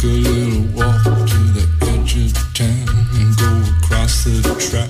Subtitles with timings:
[0.00, 2.88] Take a little walk to the edge of town
[3.20, 4.88] and go across the track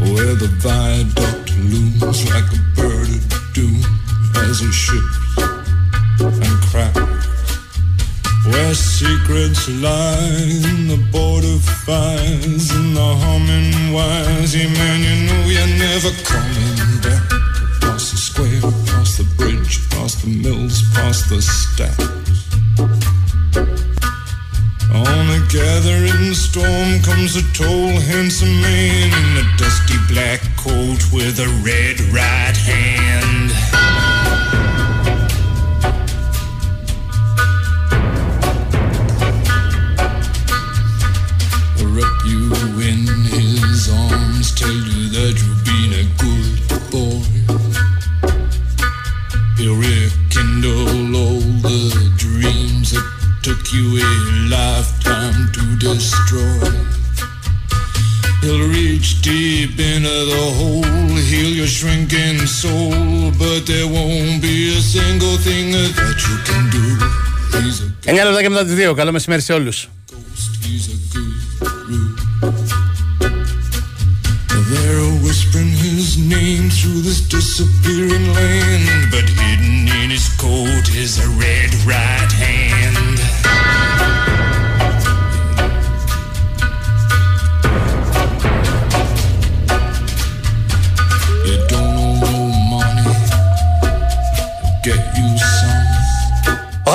[0.00, 3.80] where the viaduct looms like a bird of doom
[4.44, 5.16] as it ships
[6.20, 7.00] and cracks.
[8.44, 10.20] Where secrets lie
[10.68, 11.56] in the border
[11.88, 14.54] fires and the humming wires.
[14.54, 17.24] Yeah, man, you know you're never coming back.
[17.80, 22.29] Past the square, past the bridge, past the mills, past the stacks.
[25.52, 31.48] Gathering the storm comes a tall, handsome man in a dusty black coat with a
[31.64, 33.69] red right hand.
[68.42, 68.94] Και μετά τι 2.
[68.94, 69.72] Καλό μεσημέρι σε όλου.
[70.10, 72.02] ghost, he's a guru.
[74.70, 81.28] They're whispering his name through this disappearing land, but hidden in his coat is a
[81.42, 82.79] red right hand.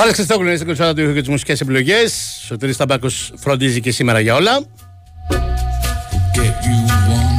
[0.06, 0.12] Some.
[0.12, 2.38] Ο Χάλης Χριστόκλου είναι στην κονσόλα του ήχου και τις μουσικές επιλογές.
[2.42, 4.60] Ο Σωτήρης Ταμπάκος φροντίζει και σήμερα για όλα.
[6.34, 6.78] get you
[7.18, 7.38] one.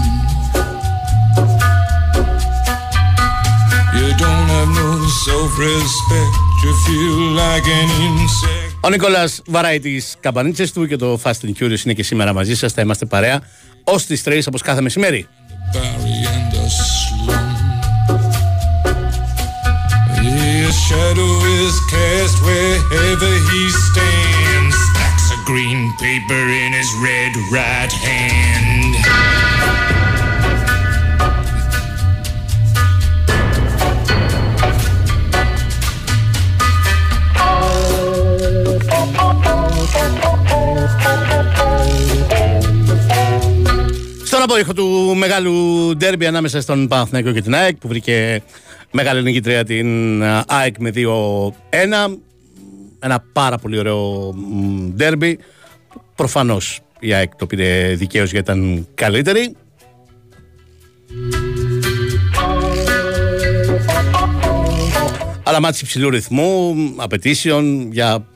[3.97, 4.89] You don't have no
[5.25, 6.33] self-respect.
[6.63, 8.77] You feel like an insect.
[8.81, 12.55] Ο Νικόλας βαράει τις καμπανίτσες του και το Fast and Curious είναι και σήμερα μαζί
[12.55, 12.73] σας.
[12.73, 13.41] Θα είμαστε παρέα
[13.83, 15.27] ως τις 3 όπως κάθε μεσημέρι.
[20.67, 21.33] His shadow
[21.63, 24.75] is cast wherever he stands.
[24.89, 28.95] Stacks of green paper in his red right hand.
[44.25, 45.53] Στον απόϊχο του μεγάλου
[45.97, 48.41] ντέρμπι ανάμεσα στον Παναθηναϊκό και την ΑΕΚ που βρήκε
[48.91, 51.01] μεγάλη νικήτρια την α, ΑΕΚ με 2-1.
[52.99, 55.39] Ένα πάρα πολύ ωραίο μ, ντέρμπι.
[56.15, 59.55] Προφανώς η ΑΕΚ το πήρε δικαίως γιατί ήταν καλύτερη.
[65.43, 68.27] Αλλά μάτς υψηλού ρυθμού, απαιτήσεων για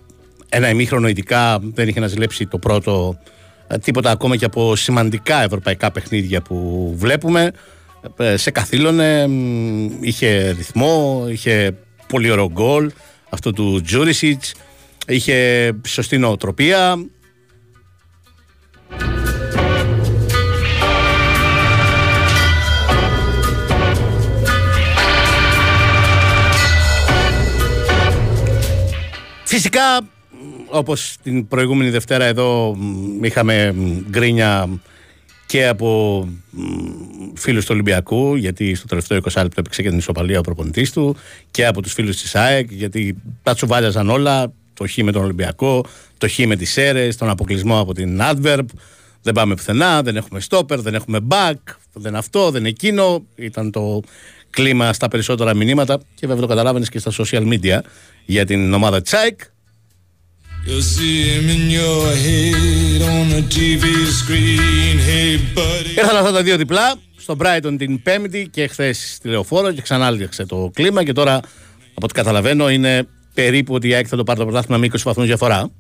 [0.50, 3.20] ένα ημίχρονο ειδικά δεν είχε να ζηλέψει το πρώτο
[3.68, 7.52] ε, τίποτα ακόμα και από σημαντικά ευρωπαϊκά παιχνίδια που βλέπουμε.
[8.18, 12.92] Ε, Σε καθήλωνε, μ, είχε ρυθμό, είχε πολύ ωραίο γκολ
[13.30, 14.54] αυτό του Τζούρισιτς,
[15.08, 16.96] είχε σωστή νοοτροπία.
[29.44, 29.82] Φυσικά,
[30.70, 34.70] όπως την προηγούμενη Δευτέρα εδώ μ, είχαμε μ, γκρίνια
[35.52, 36.62] και από μ,
[37.36, 41.16] φίλους του Ολυμπιακού, γιατί στο τελευταίο 20 λεπτό έπαιξε και την ισοπαλία ο προπονητής του,
[41.52, 45.86] και από τους φίλους της ΑΕΚ, γιατί τα τσουβάλιαζαν όλα, το χ με τον Ολυμπιακό,
[46.18, 48.66] το χ με τις ΣΕΡΕΣ, τον αποκλεισμό από την Adverb,
[49.22, 53.26] δεν πάμε πουθενά, δεν έχουμε stopper, δεν έχουμε back, δεν αυτό, δεν εκείνο.
[53.36, 54.02] Ήταν το
[54.50, 57.80] κλίμα στα περισσότερα μηνύματα και βέβαια το καταλάβαινες και στα social media
[58.26, 59.40] για την ομάδα Τσάικ.
[60.66, 63.84] You'll see him in your head on the TV
[64.20, 64.98] screen.
[65.10, 65.96] Hey, buddy.
[65.98, 70.06] Ήρθαν αυτά τα δύο διπλά στο Brighton την Πέμπτη και χθες στη Λεωφόρο και ξανά
[70.06, 71.36] άλλαξε το κλίμα και τώρα
[71.94, 75.00] από ό,τι καταλαβαίνω είναι περίπου ότι η ΑΕΚ θα το πάρει το πρωτάθλημα με 20
[75.04, 75.72] βαθμούς διαφορά.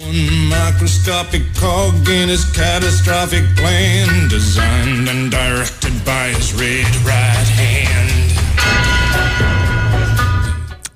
[0.00, 0.48] One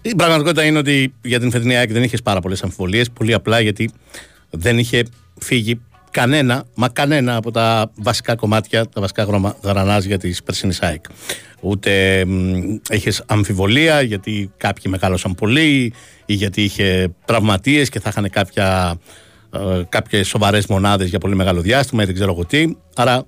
[0.02, 3.10] Η πραγματικότητα είναι ότι για την φετινή ΑΕΚ δεν είχες πάρα πολλές αμφιβολίες.
[3.10, 3.90] Πολύ απλά γιατί
[4.50, 5.02] δεν είχε
[5.40, 11.04] φύγει κανένα, μα κανένα από τα βασικά κομμάτια, τα βασικά γραμμα- γρανάζια τη περσινή ΑΕΚ.
[11.60, 12.25] Ούτε
[12.90, 15.93] είχες αμφιβολία γιατί κάποιοι μεγάλωσαν πολύ
[16.26, 18.99] ή γιατί είχε τραυματίες και θα είχαν κάποια,
[19.52, 22.75] ε, κάποιες σοβαρές μονάδες για πολύ μεγάλο διάστημα ή δεν ξέρω εγώ τι.
[22.96, 23.26] Άρα, ε,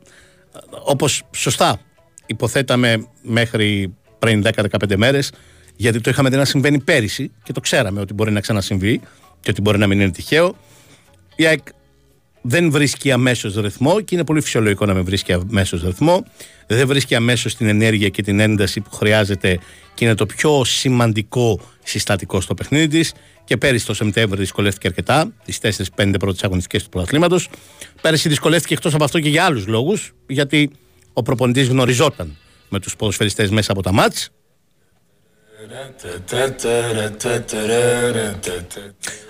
[0.85, 1.81] όπως σωστά
[2.27, 5.31] υποθέταμε μέχρι πριν 10-15 μέρες,
[5.77, 9.01] γιατί το είχαμε δει να συμβαίνει πέρυσι και το ξέραμε ότι μπορεί να ξανασυμβεί
[9.41, 10.57] και ότι μπορεί να μην είναι τυχαίο.
[11.37, 11.61] Η ΑΕΚ
[12.43, 16.25] δεν βρίσκει αμέσως ρυθμό και είναι πολύ φυσιολογικό να μην βρίσκει αμέσως ρυθμό.
[16.67, 19.59] Δεν βρίσκει αμέσως την ενέργεια και την ένταση που χρειάζεται
[19.95, 23.13] και είναι το πιο σημαντικό συστατικό στο παιχνίδι της.
[23.45, 25.59] Και πέρυσι το Σεπτέμβριο δυσκολεύτηκε αρκετά, τις
[25.97, 27.49] 4-5 πρώτες αγωνιστικές του πρωταθλήματος.
[28.01, 30.71] Πέρυσι δυσκολεύτηκε εκτός από αυτό και για άλλους λόγους, γιατί
[31.13, 32.37] ο προπονητής γνωριζόταν
[32.69, 34.31] με τους ποδοσφαιριστές μέσα από τα μάτς.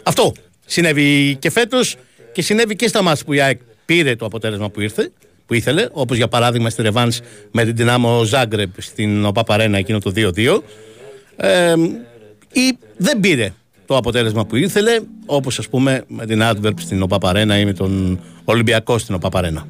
[0.02, 0.32] Αυτό.
[0.66, 1.96] Συνέβη και φέτος
[2.32, 5.10] και συνέβη και στα μάτς που η ΑΕΚ πήρε το αποτέλεσμα που ήρθε
[5.46, 7.20] που ήθελε, όπως για παράδειγμα στη Ρεβάνς
[7.50, 10.60] με την Δυνάμο Ζάγκρεπ στην ΟΠΑΠΑΡΕΝΑ εκείνο το 2-2
[11.36, 11.74] ε,
[12.52, 13.52] ή δεν πήρε
[13.86, 18.20] το αποτέλεσμα που ήθελε όπως ας πούμε με την Adverb στην ΟΠΑΠΑΡΕΝΑ ή με τον
[18.44, 19.66] Ολυμπιακό στην ΟΠΑΠΑΡΕΝΑ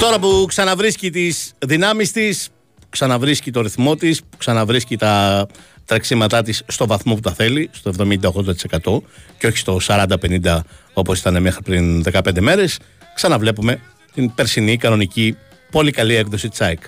[0.00, 2.48] Τώρα που ξαναβρίσκει τις δυνάμεις της,
[2.90, 5.46] ξαναβρίσκει το ρυθμό της, ξαναβρίσκει τα
[5.84, 9.02] τρεξίματά της στο βαθμό που τα θέλει, στο 70-80%
[9.38, 10.58] και όχι στο 40-50%
[10.92, 12.78] όπως ήταν μέχρι πριν 15 μέρες,
[13.14, 13.80] ξαναβλέπουμε
[14.14, 15.36] την περσινή κανονική
[15.70, 16.80] πολύ καλή έκδοση της ΑΕΚ.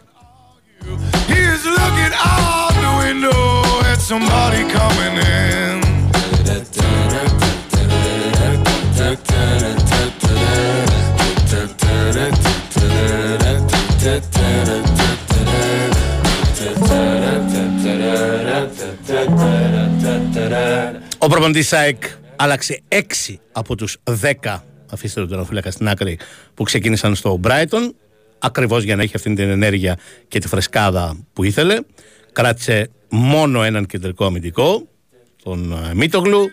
[4.11, 5.48] Ο
[21.31, 22.03] προπονητής ΣΑΕΚ
[22.37, 23.97] άλλαξε 6 από τους
[24.43, 24.59] 10
[24.91, 26.19] αφήστε τον τερματοφύλακα στην άκρη
[26.55, 27.91] που ξεκίνησαν στο Brighton
[28.39, 29.99] ακριβώς για να έχει αυτή την ενέργεια
[30.29, 31.79] και τη φρεσκάδα που ήθελε.
[32.33, 34.89] Κράτησε μόνο έναν κεντρικό αμυντικό
[35.43, 36.49] τον ε, Μίτογλου.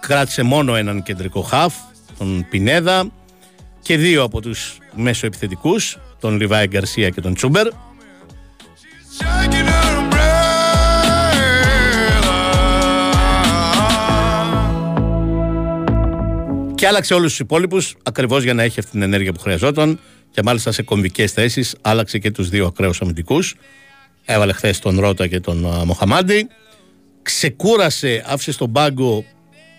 [0.00, 1.74] Κράτησε μόνο έναν κεντρικό χαφ
[2.18, 3.10] τον Πινέδα.
[3.80, 7.66] Και δύο από τους μέσο επιθετικούς τον Λιβάη Γκαρσία και τον Τσούμπερ
[16.82, 20.00] Και άλλαξε όλους τους υπόλοιπους ακριβώς για να έχει αυτή την ενέργεια που χρειαζόταν
[20.30, 23.54] και μάλιστα σε κομβικές θέσεις άλλαξε και τους δύο ακραίους αμυντικούς.
[24.24, 26.46] Έβαλε χθες τον Ρότα και τον Μοχαμάντι.
[27.22, 29.24] Ξεκούρασε, άφησε στον πάγκο.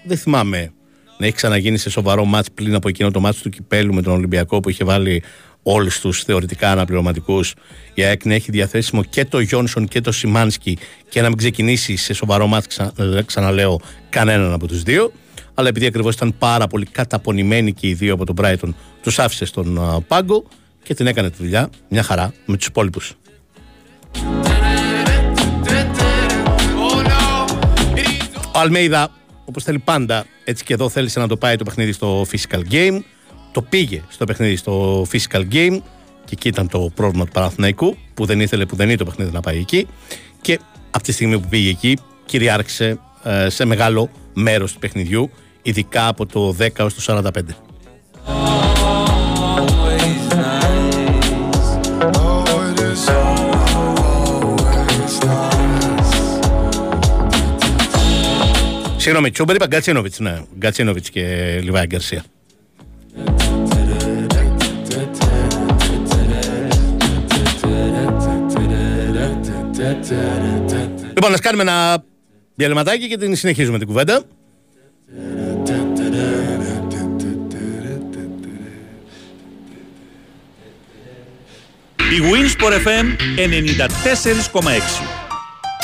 [0.06, 0.74] Δεν θυμάμαι
[1.18, 4.14] να έχει ξαναγίνει σε σοβαρό μάτς πλην από εκείνο το μάτς του Κυπέλου με τον
[4.14, 5.24] Ολυμπιακό που είχε βάλει
[5.64, 7.54] όλους τους θεωρητικά αναπληρωματικούς.
[7.94, 10.78] Η ΑΕΚ να έχει διαθέσιμο και το Γιόνσον και το Σιμάνσκι
[11.10, 12.78] και να μην ξεκινήσει σε σοβαρό μάτς,
[13.26, 13.80] ξαναλέω,
[14.10, 15.12] κανέναν από τους δύο
[15.54, 19.46] αλλά επειδή ακριβώς ήταν πάρα πολύ καταπονημένοι και οι δύο από τον Brighton, τους άφησε
[19.46, 20.44] στον πάγκο
[20.84, 23.14] και την έκανε τη δουλειά μια χαρά με τους υπόλοιπους.
[28.56, 29.12] Ο Αλμέιδα,
[29.46, 33.00] όπως θέλει πάντα, έτσι και εδώ θέλησε να το πάει το παιχνίδι στο physical game.
[33.52, 35.78] Το πήγε στο παιχνίδι στο physical game
[36.26, 39.32] και εκεί ήταν το πρόβλημα του Παναθηναϊκού που δεν ήθελε που δεν είναι το παιχνίδι
[39.32, 39.88] να πάει εκεί.
[40.42, 40.60] Και
[40.92, 42.98] από τη στιγμή που πήγε εκεί, κυριάρχησε ε,
[43.48, 45.30] σε μεγάλο μέρος του παιχνιδιού
[45.62, 47.30] ειδικά από το 10 έως το 45.
[58.98, 60.44] Συγγνώμη, Τσούμπερ είπα Γκατσίνοβιτς, ναι.
[60.58, 62.24] Γκατσίνοβιτς και Λιβάη Γκαρσία.
[71.14, 72.04] Λοιπόν, να κάνουμε ένα
[72.56, 74.22] διαλυματάκι και την συνεχίζουμε την κουβέντα.
[81.98, 83.06] Η Winsport FM
[84.54, 85.24] 94,6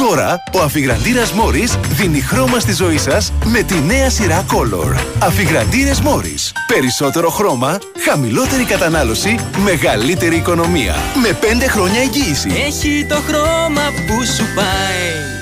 [0.07, 5.03] Τώρα ο αφιγραντήρας Μόρις δίνει χρώμα στη ζωή σας με τη νέα σειρά Color.
[5.23, 6.53] Αφιγραντήρες Μόρις.
[6.67, 10.95] Περισσότερο χρώμα, χαμηλότερη κατανάλωση, μεγαλύτερη οικονομία.
[11.21, 12.49] Με 5 χρόνια εγγύηση.
[12.65, 15.38] Έχει το χρώμα που σου πάει.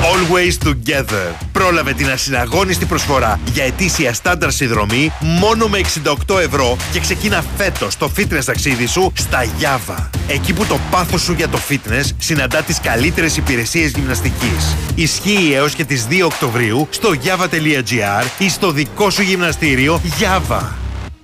[0.00, 1.34] Always Together.
[1.52, 5.80] Πρόλαβε την ασυναγώνιστη προσφορά για ετήσια στάνταρ συνδρομή μόνο με
[6.28, 10.08] 68 ευρώ και ξεκίνα φέτος το fitness ταξίδι σου στα Java.
[10.28, 14.76] Εκεί που το πάθος σου για το fitness συναντά τις καλύτερες υπηρεσίες γυμναστικής.
[14.94, 20.89] Ισχύει έως και τις 2 Οκτωβρίου στο java.gr ή στο δικό σου γυμναστήριο Java.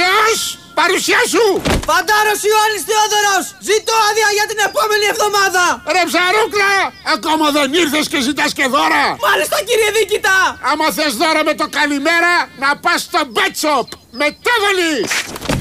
[0.00, 0.38] Νέος!
[0.80, 1.44] Παρουσία σου!
[1.88, 3.44] Φαντάρος Ιωάννης Θεόδωρος!
[3.68, 5.64] Ζητώ άδεια για την επόμενη εβδομάδα!
[5.94, 6.72] Ρε ψαρούκλα!
[7.16, 9.04] Ακόμα δεν ήρθες και ζητάς και δώρα!
[9.26, 10.36] Μάλιστα κύριε Δίκητα!
[10.70, 13.86] Άμα θες δώρα με το καλημέρα, να πας στο Bet Shop!
[14.20, 15.10] Μετέβολης!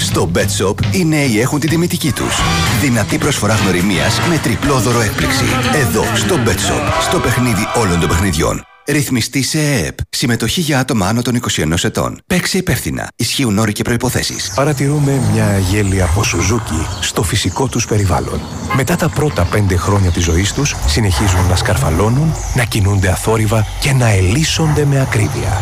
[0.07, 2.33] Στο Bet Shop οι νέοι έχουν την τιμητική τους.
[2.81, 5.45] Δυνατή προσφορά γνωριμίας με τριπλό δώρο έκπληξη.
[5.83, 8.55] Εδώ, στο Bet Shop, στο παιχνίδι όλων των παιχνιδιών.
[8.87, 9.97] Ρυθμιστή σε ΕΕΠ.
[10.09, 12.19] Συμμετοχή για άτομα άνω των 21 ετών.
[12.27, 13.07] Παίξε υπεύθυνα.
[13.15, 14.35] Ισχύουν όροι και προποθέσει.
[14.55, 18.41] Παρατηρούμε μια γέλια από Σουζούκι στο φυσικό τους περιβάλλον.
[18.75, 23.91] Μετά τα πρώτα πέντε χρόνια της ζωής τους, συνεχίζουν να σκαρφαλώνουν, να κινούνται αθόρυβα και
[23.91, 25.61] να ελίσσονται με ακρίβεια.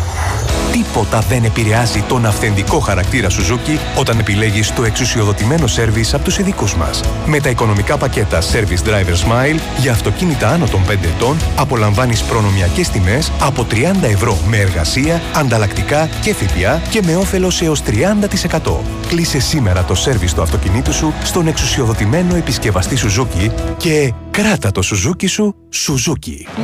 [0.72, 6.74] Τίποτα δεν επηρεάζει τον αυθεντικό χαρακτήρα Suzuki όταν επιλέγεις το εξουσιοδοτημένο σέρβις από τους ειδικούς
[6.74, 7.00] μας.
[7.26, 12.88] Με τα οικονομικά πακέτα Service Driver Smile για αυτοκίνητα άνω των 5 ετών απολαμβάνεις προνομιακές
[12.88, 18.80] τιμές από 30 ευρώ με εργασία, ανταλλακτικά και ΦΠΑ και με όφελος έως 30%.
[19.08, 25.28] Κλείσε σήμερα το σέρβις του αυτοκινήτου σου στον εξουσιοδοτημένο επισκευαστή Suzuki και κράτα το Suzuki
[25.28, 26.62] σου Suzuki.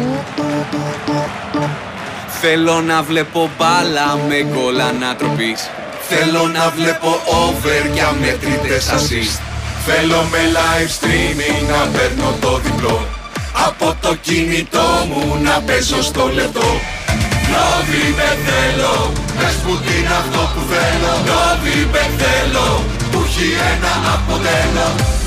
[2.41, 5.71] Θέλω να βλέπω μπάλα με γκολ ανατροπής.
[6.09, 7.11] Θέλω να βλέπω
[7.45, 9.41] over και αμετρητές assist.
[9.87, 13.07] Θέλω με live streaming να παίρνω το διπλό.
[13.67, 16.71] Από το κινητό μου να παίζω στο λεπτό.
[17.53, 21.13] Νόβι με θέλω, πες που είναι αυτό που θέλω.
[21.29, 25.18] Νόβι με θέλω, που έχει ένα αποτέλο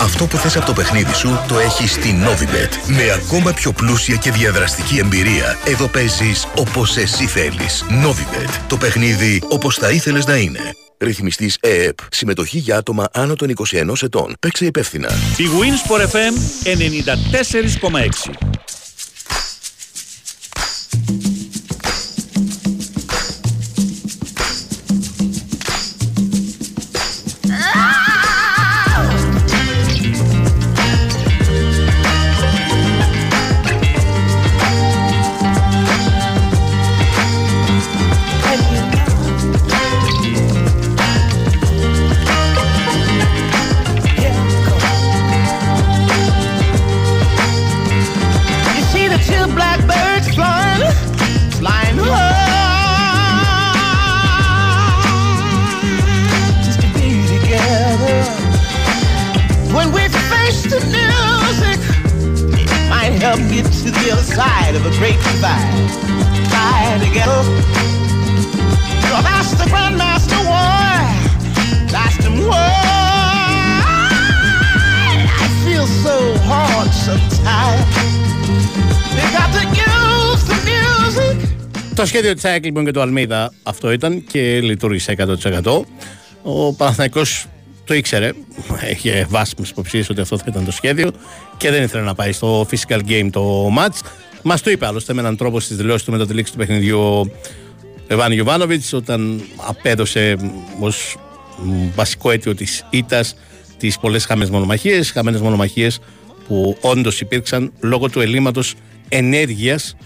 [0.00, 2.70] Αυτό που θες από το παιχνίδι σου το έχεις στη Novibet.
[2.86, 5.58] Με ακόμα πιο πλούσια και διαδραστική εμπειρία.
[5.64, 7.84] Εδώ παίζεις όπως εσύ θέλεις.
[8.04, 8.50] Novibet.
[8.66, 10.60] Το παιχνίδι όπως θα ήθελες να είναι.
[10.98, 11.98] Ρυθμιστής ΕΕΠ.
[12.10, 14.34] Συμμετοχή για άτομα άνω των 21 ετών.
[14.40, 15.10] Παίξε υπεύθυνα.
[15.36, 16.34] Η Winsport FM
[16.64, 18.55] 94,6.
[64.96, 65.90] Side of a great divide.
[66.50, 67.42] Fly together.
[69.08, 70.96] So that's the Grandmaster War.
[71.94, 72.70] That's the war.
[75.42, 76.16] I feel so
[76.48, 77.94] hard sometimes.
[79.14, 81.48] We got to use the music.
[81.94, 85.14] Το σχέδιο της ΑΕΚ λοιπόν και του Αλμίδα αυτό ήταν και λειτουργήσε
[85.62, 85.80] 100%.
[86.42, 87.46] Ο Παναθηναϊκός
[87.84, 88.32] το ήξερε,
[88.90, 91.10] είχε βάσιμες υποψίες ότι αυτό θα ήταν το σχέδιο
[91.56, 94.00] και δεν ήθελε να πάει στο physical game το match.
[94.48, 96.98] Μας το είπε άλλωστε με έναν τρόπο στις δηλώσεις του μετά τη λήξη του παιχνιδιού
[96.98, 97.30] ο
[98.06, 100.36] Εβάν Γιοβάνοβιτ όταν απέδωσε
[100.80, 101.16] ως
[101.94, 103.36] βασικό αίτιο της ήττας
[103.78, 105.10] τις πολλές χαμένες μονομαχίες.
[105.10, 105.98] Χαμένες μονομαχίες
[106.48, 108.74] που όντως υπήρξαν λόγω του ελλείμματος
[109.08, 109.96] ενέργειας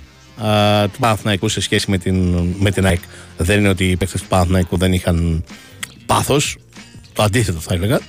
[0.93, 2.17] του Παναθηναϊκού σε σχέση με την,
[2.59, 3.01] με την ΑΕΚ.
[3.37, 5.45] Δεν είναι ότι οι παίκτες του Παναθηναϊκού δεν είχαν
[6.07, 6.57] πάθος.
[7.13, 7.97] Το αντίθετο θα έλεγα.
[7.97, 8.01] Α,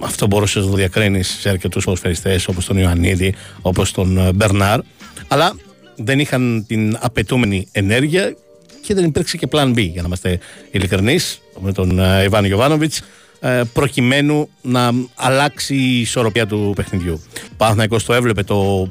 [0.00, 4.80] Αυτό μπορούσες να το διακρίνεις σε αρκετούς ποδοσφαιριστές όπως τον Ιωαννίδη, όπως τον ε, Μπερνάρ.
[5.32, 5.52] Αλλά
[5.96, 8.34] δεν είχαν την απαιτούμενη ενέργεια
[8.82, 10.38] και δεν υπήρξε και plan B, για να είμαστε
[10.70, 12.92] ειλικρινείς, με τον ε, Ιβάν Γιοβάνοβιτ,
[13.72, 17.22] προκειμένου να αλλάξει η ισορροπία του παιχνιδιού.
[17.34, 18.88] Ο Παναθηναϊκός το έβλεπε το,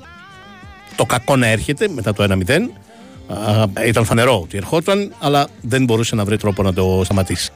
[0.95, 2.51] το κακό να έρχεται μετά το 1-0.
[3.27, 7.51] Α, Ήταν φανερό ότι ερχόταν, αλλά δεν μπορούσε να βρει τρόπο να το σταματήσει.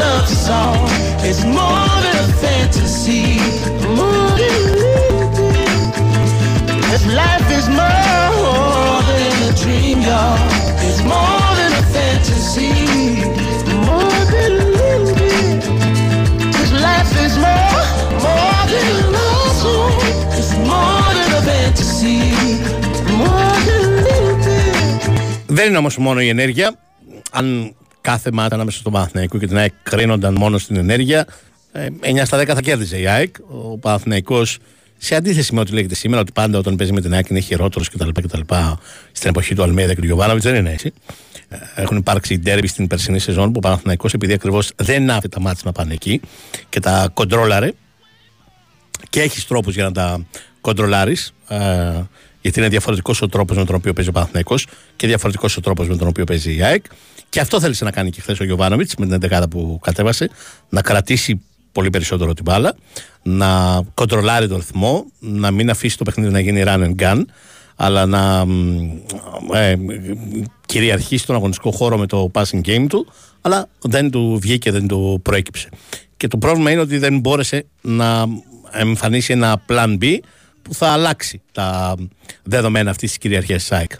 [0.00, 0.80] love song.
[1.28, 1.44] It's
[10.08, 10.38] y'all.
[10.86, 12.72] It's more than a fantasy.
[13.88, 15.60] More than a little bit.
[16.56, 17.82] This life is more,
[18.26, 19.94] more than a love song.
[20.38, 22.18] It's more than a fantasy.
[23.20, 25.10] More than a little bit.
[25.46, 26.78] Δεν είναι όμως μόνο η ενέργεια.
[27.30, 31.26] Αν κάθε μάτα ανάμεσα στον Παναθηναϊκό και την ΑΕΚ κρίνονταν μόνο στην ενέργεια,
[31.72, 33.34] ε, 9 στα 10 θα κέρδιζε η ΑΕΚ.
[33.48, 34.58] Ο Παναθηναϊκός
[35.02, 37.88] Σε αντίθεση με ό,τι λέγεται σήμερα, ότι πάντα όταν παίζει με την ΑΕΚ είναι χειρότερος
[37.88, 38.08] κτλ.
[38.08, 38.40] κτλ.
[39.12, 40.92] Στην εποχή του Αλμέδα και του Γιωβάνοβιτς δεν είναι έτσι.
[41.48, 45.40] Ε, Έχουν υπάρξει ντέρμπι στην περσινή σεζόν που ο Παναθηναϊκός επειδή ακριβώς δεν άφησε τα
[45.40, 46.20] μάτια να πάνε εκεί
[46.68, 47.72] και τα κοντρόλαρε
[49.10, 50.26] και έχει τρόπους για να τα
[50.60, 51.32] κοντρολάρεις.
[51.48, 52.02] Ε,
[52.40, 54.66] γιατί είναι διαφορετικός ο τρόπος με τον οποίο παίζει ο Παναθηναϊκός
[54.96, 56.84] και διαφορετικός ο τρόπος με τον οποίο παίζει η ΑΕΚ.
[57.28, 60.30] Και αυτό θέλησε να κάνει και χθες ο Γιωβάνοβιτς με την 11 που κατέβασε,
[60.68, 61.40] να κρατήσει
[61.72, 62.74] πολύ περισσότερο την μπάλα,
[63.22, 67.22] να κοντρολάρει τον ρυθμό, να μην αφήσει το παιχνίδι να γίνει run and gun,
[67.76, 69.00] αλλά να μ,
[69.54, 69.74] ε,
[70.66, 73.06] κυριαρχήσει τον αγωνιστικό χώρο με το passing game του,
[73.40, 75.68] αλλά δεν του βγήκε, δεν του προέκυψε.
[76.16, 78.24] Και το πρόβλημα είναι ότι δεν μπόρεσε να
[78.70, 80.18] εμφανίσει ένα plan B
[80.62, 81.94] που θα αλλάξει τα
[82.42, 83.90] δεδομένα αυτής της κυριαρχίας της ΑΕΚ.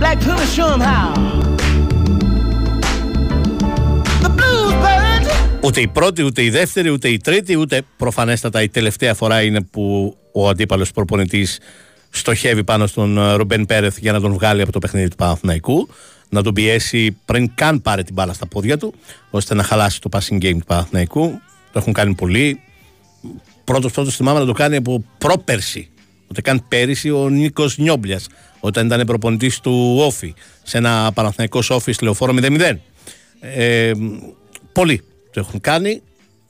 [0.00, 1.49] Black Pumas show
[5.62, 9.60] Ούτε η πρώτη, ούτε η δεύτερη, ούτε η τρίτη, ούτε προφανέστατα η τελευταία φορά είναι
[9.60, 11.58] που ο αντίπαλος προπονητής
[12.10, 15.88] στοχεύει πάνω στον ε, Ρουμπέν Πέρεθ για να τον βγάλει από το παιχνίδι του Παναθηναϊκού,
[16.28, 18.94] να τον πιέσει πριν καν πάρει την μπάλα στα πόδια του,
[19.30, 21.40] ώστε να χαλάσει το passing game του Παναθηναϊκού.
[21.72, 22.60] Το έχουν κάνει πολλοί.
[23.64, 25.88] Πρώτος πρώτος θυμάμαι να το κάνει από πρόπερση.
[26.30, 28.26] Ούτε καν πέρυσι ο Νίκος Νιόμπλιας,
[28.60, 32.80] όταν ήταν προπονητής του Όφη, σε ένα Παναθηναϊκός Όφης λεωφόρο 0-0.
[33.40, 33.92] Ε,
[34.72, 36.02] πολλοί το έχουν κάνει.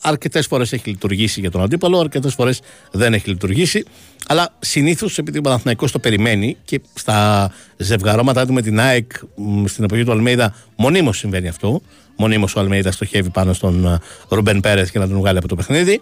[0.02, 2.60] Αρκετές φορές έχει λειτουργήσει για τον αντίπαλο, αρκετές φορές
[2.92, 3.84] δεν έχει λειτουργήσει.
[4.26, 9.64] Αλλά συνήθως επειδή ο Παναθηναϊκός το περιμένει και στα ζευγαρώματά του με την ΑΕΚ μ,
[9.64, 11.80] στην εποχή του Αλμέιδα μονίμως συμβαίνει αυτό.
[12.16, 15.54] Μονίμως ο Αλμέιδας στοχεύει πάνω στον ε, Ρουμπέν Πέρεθ για να τον βγάλει από το
[15.54, 16.00] παιχνίδι.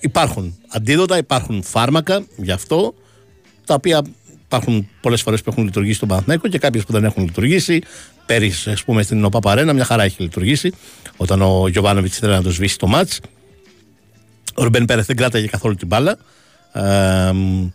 [0.00, 2.94] Υπάρχουν αντίδοτα, υπάρχουν φάρμακα γι' αυτό,
[3.64, 4.02] τα οποία
[4.56, 7.82] υπάρχουν πολλές φορές που έχουν λειτουργήσει στον Παναθηναϊκό και κάποιες που δεν έχουν λειτουργήσει.
[8.26, 10.72] Πέρυσι, ας πούμε, στην ΟΠΑ μια χαρά έχει λειτουργήσει.
[11.16, 13.20] Όταν ο Γιωβάνοβιτς ήθελε να το σβήσει το μάτς.
[14.54, 16.18] Ο Ρουμπέν Πέρεθ δεν κράταγε καθόλου την μπάλα.
[16.72, 17.68] Ε, μ,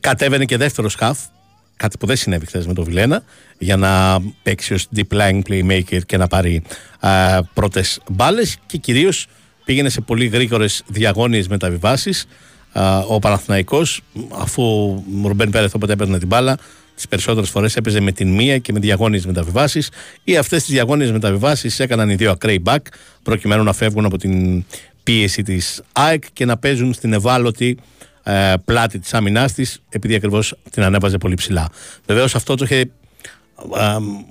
[0.00, 1.18] κατέβαινε και δεύτερο σκαφ,
[1.76, 3.22] κάτι που δεν συνέβη χθες με το Βιλένα,
[3.58, 6.62] για να παίξει ως deep lying playmaker και να πάρει
[7.00, 9.26] ε, πρώτες μπάλες και κυρίως
[9.64, 12.26] πήγαινε σε πολύ γρήγορες διαγώνιες μεταβιβάσεις.
[13.08, 14.00] Ο Παναθηναϊκός
[14.38, 14.62] αφού
[15.24, 16.56] ο Ρουμπέν Πέρεθ όποτε έπαιρνε την μπάλα,
[16.94, 19.90] τις περισσότερες φορές έπαιζε με την μία και με διαγώνιες μεταβιβάσεις
[20.24, 22.78] ή αυτές τις διαγώνιες μεταβιβάσεις έκαναν οι δύο ακραίοι back
[23.22, 24.64] προκειμένου να φεύγουν από την
[25.02, 27.78] πίεση της ΑΕΚ και να παίζουν στην ευάλωτη
[28.22, 31.68] ε, πλάτη της άμυνάς της, επειδή ακριβώς την ανέβαζε πολύ ψηλά.
[32.06, 32.90] Βεβαίως αυτό το είχε ε,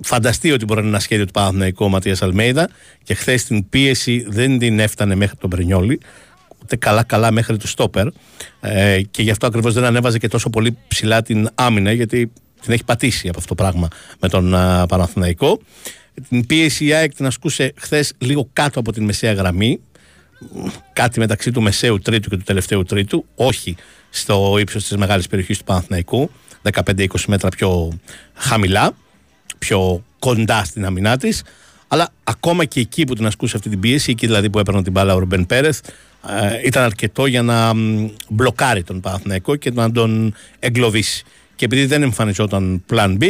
[0.02, 2.68] φανταστεί ότι μπορεί να είναι ένα σχέδιο του Παναθηναϊκού ο Ματίας Αλμέιδα
[3.02, 6.06] και χθες την πίεση δεν την έφτανε μέχρι τον Πρενιόλη, ούτε
[6.78, 8.06] καλά-καλά μέχρι του Στόπερ.
[8.60, 12.72] Ε, και γι' αυτό ακριβώς δεν ανέβαζε και τόσο πολύ ψηλά την άμυνα, γιατί την
[12.72, 13.88] έχει πατήσει από αυτό το πράγμα
[14.20, 15.60] με τον α, Παναθηναϊκό.
[16.28, 19.80] Την πίεση η ΑΕΚ την ασκούσε χθες λίγο κάτω από την μεσαία γραμμή,
[20.92, 23.76] κάτι μεταξύ του μεσαίου τρίτου και του τελευταίου τρίτου, όχι
[24.10, 26.30] στο ύψος της μεγάλης περιοχής του Παναθηναϊκού,
[26.72, 27.98] 15-20 μέτρα πιο
[28.34, 28.92] χαμηλά,
[29.58, 31.42] πιο κοντά στην αμυνά της.
[31.88, 34.92] Αλλά ακόμα και εκεί που την ασκούσε αυτή την πίεση, εκεί δηλαδή που έπαιρνε την
[34.92, 35.80] μπάλα ο Ρουμπέν Πέρεθ,
[36.28, 41.24] ε, ήταν αρκετό για να μ, μπλοκάρει τον Παναθηναϊκό και να τον εγκλωβίσει.
[41.56, 43.24] Και επειδή δεν εμφανιζόταν plan B,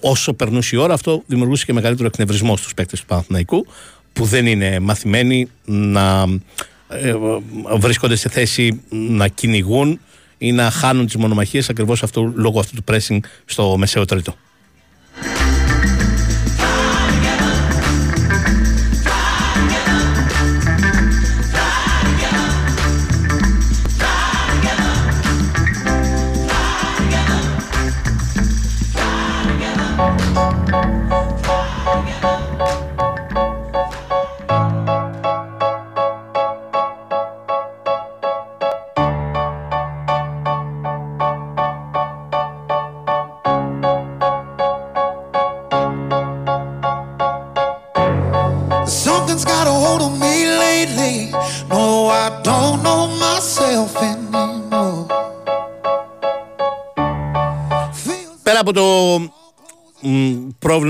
[0.00, 3.66] όσο περνούσε η ώρα, αυτό δημιουργούσε και μεγαλύτερο εκνευρισμό στους παίκτες του Παναθηναϊκού,
[4.12, 6.26] που δεν είναι μαθημένοι να
[6.88, 7.14] ε,
[7.78, 10.00] βρίσκονται σε θέση να κυνηγούν
[10.38, 12.02] ή να χάνουν τις μονομαχίες ακριβώς
[12.34, 14.36] λόγω αυτού του pressing στο μεσαίο τρίτο.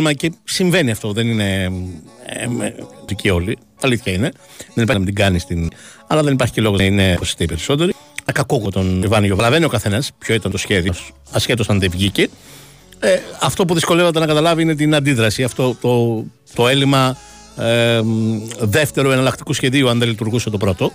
[0.07, 1.73] Πρόβλημα και συμβαίνει αυτό, δεν είναι
[2.27, 2.75] ε, με-
[3.07, 3.59] δική όλοι.
[3.81, 4.33] Αλήθεια είναι.
[4.75, 5.71] Δεν υπάρχει να μην την κάνεις στην.
[6.07, 7.95] Αλλά δεν υπάρχει και λόγος να είναι προσιτή οι περισσότεροι.
[8.25, 10.92] Ακακούκο τον Ιβάνι Καταλαβαίνει ο καθένας ποιο ήταν το σχέδιο,
[11.31, 12.29] ασχέτως αν δεν βγήκε.
[13.01, 15.42] Ε, αυτό που δυσκολεύεται να καταλάβει είναι την αντίδραση.
[15.42, 17.16] Αυτό το, το έλλειμμα
[17.59, 20.92] ε, μ, δεύτερου εναλλακτικού σχεδίου, αν δεν λειτουργούσε το πρώτο.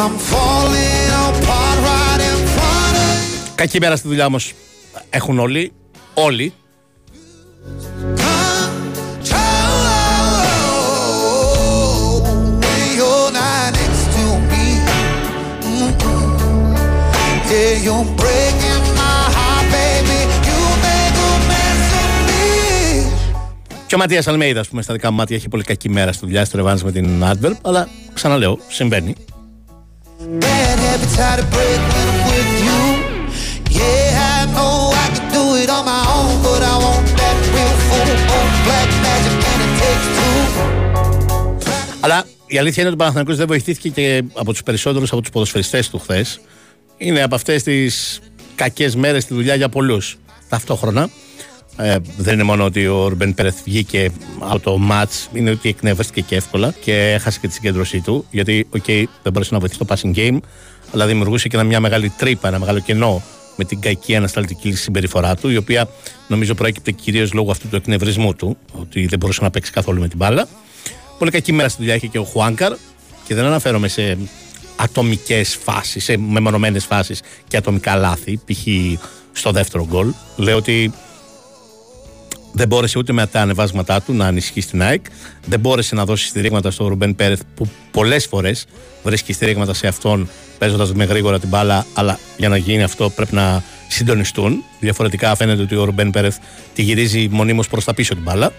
[0.00, 4.36] I'm falling apart right in front of Κακή μέρα στη δουλειά όμω
[5.10, 5.72] έχουν όλοι,
[6.14, 6.52] όλοι.
[23.86, 26.26] Και ο Ματίας Αλμέιδας, α πούμε στα δικά μου μάτια έχει πολύ κακή μέρα στη
[26.26, 29.14] δουλειά, στο με την Adverb, αλλά ξαναλέω, συμβαίνει.
[42.00, 45.30] Αλλά η αλήθεια είναι ότι ο Παναθηναϊκός δεν βοηθήθηκε και από τους περισσότερους από τους
[45.30, 46.40] ποδοσφαιριστές του χθες.
[46.96, 48.20] Είναι από αυτές τις
[48.54, 50.16] κακές μέρες στη δουλειά για πολλούς.
[50.48, 51.08] Ταυτόχρονα.
[51.76, 56.20] Ε, δεν είναι μόνο ότι ο Ρουμπέν Πέρεθ βγήκε από το ματς, είναι ότι εκνευρίστηκε
[56.20, 58.26] και εύκολα και έχασε και τη συγκέντρωσή του.
[58.30, 58.84] Γιατί, οκ,
[59.22, 60.38] δεν μπορούσε να βοηθήσει το passing game,
[60.92, 63.22] αλλά δημιουργούσε και ένα, μια μεγάλη τρύπα, ένα μεγάλο κενό
[63.56, 65.88] με την κακή ανασταλτική συμπεριφορά του, η οποία
[66.28, 70.08] νομίζω προέκυπτε κυρίως λόγω αυτού του εκνευρισμού του, ότι δεν μπορούσε να παίξει καθόλου με
[70.08, 70.48] την μπάλα.
[71.18, 72.72] Πολύ κακή μέρα στη δουλειά είχε και ο Χουάνκαρ
[73.24, 74.18] και δεν αναφέρομαι σε
[74.76, 78.66] ατομικές φάσεις, σε μεμονωμένες φάσεις και ατομικά λάθη, π.χ.
[79.32, 80.12] στο δεύτερο γκολ.
[80.36, 80.92] Λέω ότι
[82.52, 85.04] δεν μπόρεσε ούτε με τα ανεβάσματά του να ανισχύσει την ΑΕΚ.
[85.46, 88.66] Δεν μπόρεσε να δώσει στηρίγματα στον Ρουμπέν Πέρεθ που πολλές φορές
[89.02, 90.28] βρίσκει στηρίγματα σε αυτόν
[90.58, 91.86] παίζοντας με γρήγορα την μπάλα.
[91.94, 94.64] Αλλά για να γίνει αυτό πρέπει να συντονιστούν.
[94.80, 96.36] Διαφορετικά φαίνεται ότι ο Ρουμπέν Πέρεθ
[96.74, 98.52] τη γυρίζει μονίμως προς τα πίσω την μπάλα.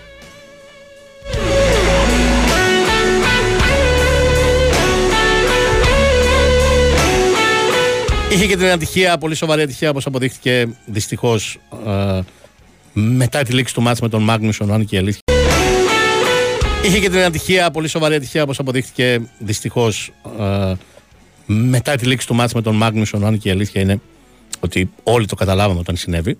[8.40, 12.20] Είχε και την ατυχία, πολύ σοβαρή ατυχία όπως αποδείχθηκε δυστυχώς ε,
[12.94, 15.22] μετά τη λήξη του μάτς με τον Μάγνουσον, αν και η αλήθεια.
[16.86, 20.74] Είχε και την ατυχία, πολύ σοβαρή ατυχία όπως αποδείχθηκε δυστυχώς ε,
[21.46, 24.02] μετά τη λήξη του μάτς με τον Μάγνουσον, αν και η αλήθεια είναι
[24.60, 26.38] ότι όλοι το καταλάβαμε όταν συνέβη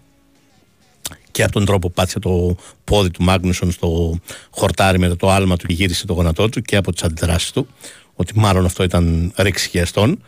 [1.32, 5.56] και από τον τρόπο που πάτησε το πόδι του Μάγνουσον στο χορτάρι μετά το άλμα
[5.56, 7.68] του και γύρισε το γονατό του και από τις αντιδράσεις του
[8.16, 10.20] ότι μάλλον αυτό ήταν ρήξη χιαστών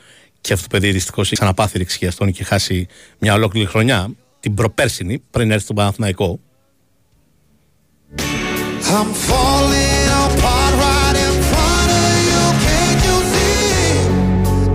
[0.42, 2.88] και αυτό το παιδί δυστυχώς είχε ξαναπάθει ρήξη χιαστών και χάσει
[3.20, 6.40] μια ολόκληρη χρονιά την προπέρσινη πριν έρθει στον Παναθηναϊκό
[8.98, 12.42] I'm falling apart right in front of you.
[12.66, 13.90] Can't you see?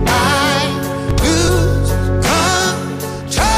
[0.07, 0.59] I
[1.23, 1.91] lose
[2.29, 3.57] control.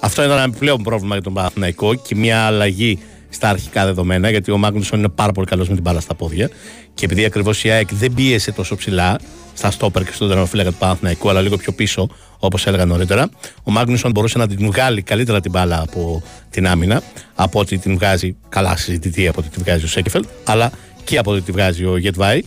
[0.00, 4.50] Αυτό ήταν ένα επιπλέον πρόβλημα για τον Παναθηναϊκό και μια αλλαγή στα αρχικά δεδομένα, γιατί
[4.50, 6.50] ο Μάγνουσον είναι πάρα πολύ καλός με την μπάλα στα πόδια.
[6.94, 9.18] Και επειδή ακριβώς η ΑΕΚ δεν πίεσε τόσο ψηλά
[9.54, 13.28] στα στόπερ και στον τερματοφύλακα του Παναθηναϊκού, αλλά λίγο πιο πίσω, όπως έλεγα νωρίτερα,
[13.62, 17.02] ο Μάγνουσον μπορούσε να την βγάλει καλύτερα την μπάλα από την άμυνα,
[17.34, 20.70] από ότι την βγάζει, καλά συζητητή από ότι την βγάζει ο Σέκεφελ, αλλά
[21.04, 22.42] και από ότι την βγάζει ο Γετβάη.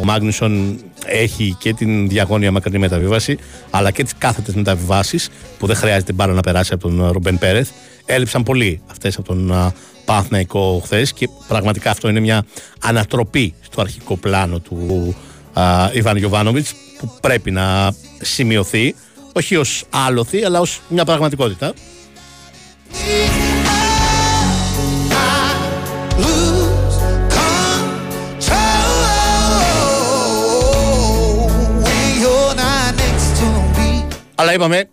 [0.00, 3.38] Ο Μάγνουσον έχει και την διαγώνια μακρινή μεταβίβαση,
[3.70, 7.38] αλλά και τις κάθετες μεταβιβάσεις που δεν χρειάζεται την μπάλα να περάσει από τον Ρουμπέν
[7.38, 7.70] Πέρεθ.
[8.06, 9.72] Έλειψαν πολύ αυτές από τον α,
[10.08, 12.44] Παναθηναϊκό χθες και πραγματικά αυτό είναι μια
[12.80, 15.14] ανατροπή στο αρχικό πλάνο του
[15.52, 16.66] α, Ιβάν Γιοβάνοβιτ
[16.98, 18.94] που πρέπει να σημειωθεί,
[19.32, 21.72] όχι ως άλοθη, αλλά ως μια πραγματικότητα.
[26.24, 26.98] Lose
[27.36, 27.68] control
[31.84, 33.90] when you're not next to me;
[34.34, 34.88] Αλλά είπαμε,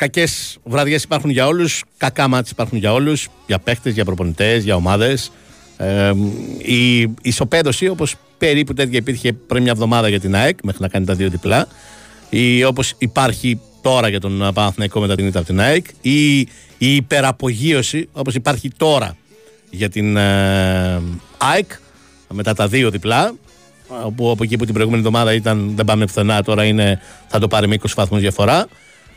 [0.00, 4.74] κακές βραδιές υπάρχουν για όλους, κακά μάτια υπάρχουν για όλους, για παίχτες, για προπονητές, για
[4.74, 5.32] ομάδες.
[5.76, 6.12] Ε,
[6.58, 11.06] η ισοπαίδωση, όπως περίπου τέτοια υπήρχε πριν μια εβδομάδα για την ΑΕΚ, μέχρι να κάνει
[11.06, 11.66] τα δύο διπλά,
[12.30, 16.38] ή όπως υπάρχει τώρα για τον Παναθηναϊκό μετά την ήττα από την ΑΕΚ, ή
[16.78, 19.16] η υπεραπογείωση, όπως υπάρχει τώρα
[19.70, 21.02] για την ε,
[21.38, 21.70] ΑΕΚ,
[22.28, 23.34] μετά τα δύο διπλά,
[24.16, 27.48] που από εκεί που την προηγούμενη εβδομάδα ήταν δεν πάμε πουθενά, τώρα είναι, θα το
[27.48, 28.66] πάρει με 20 βαθμούς διαφορά.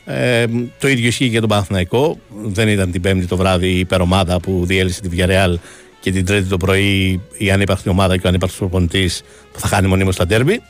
[0.04, 0.44] Ε,
[0.78, 2.18] το ίδιο ισχύει και για τον Παναθηναϊκό.
[2.44, 5.54] Δεν ήταν την Πέμπτη το βράδυ η υπερομάδα που διέλυσε τη Villarreal
[6.00, 9.88] και την Τρίτη το πρωί η ανύπαρκτη ομάδα και ο ανύπαρκτος προπονητής που θα χάνει
[9.88, 10.62] μονίμως τα ντέρμπι.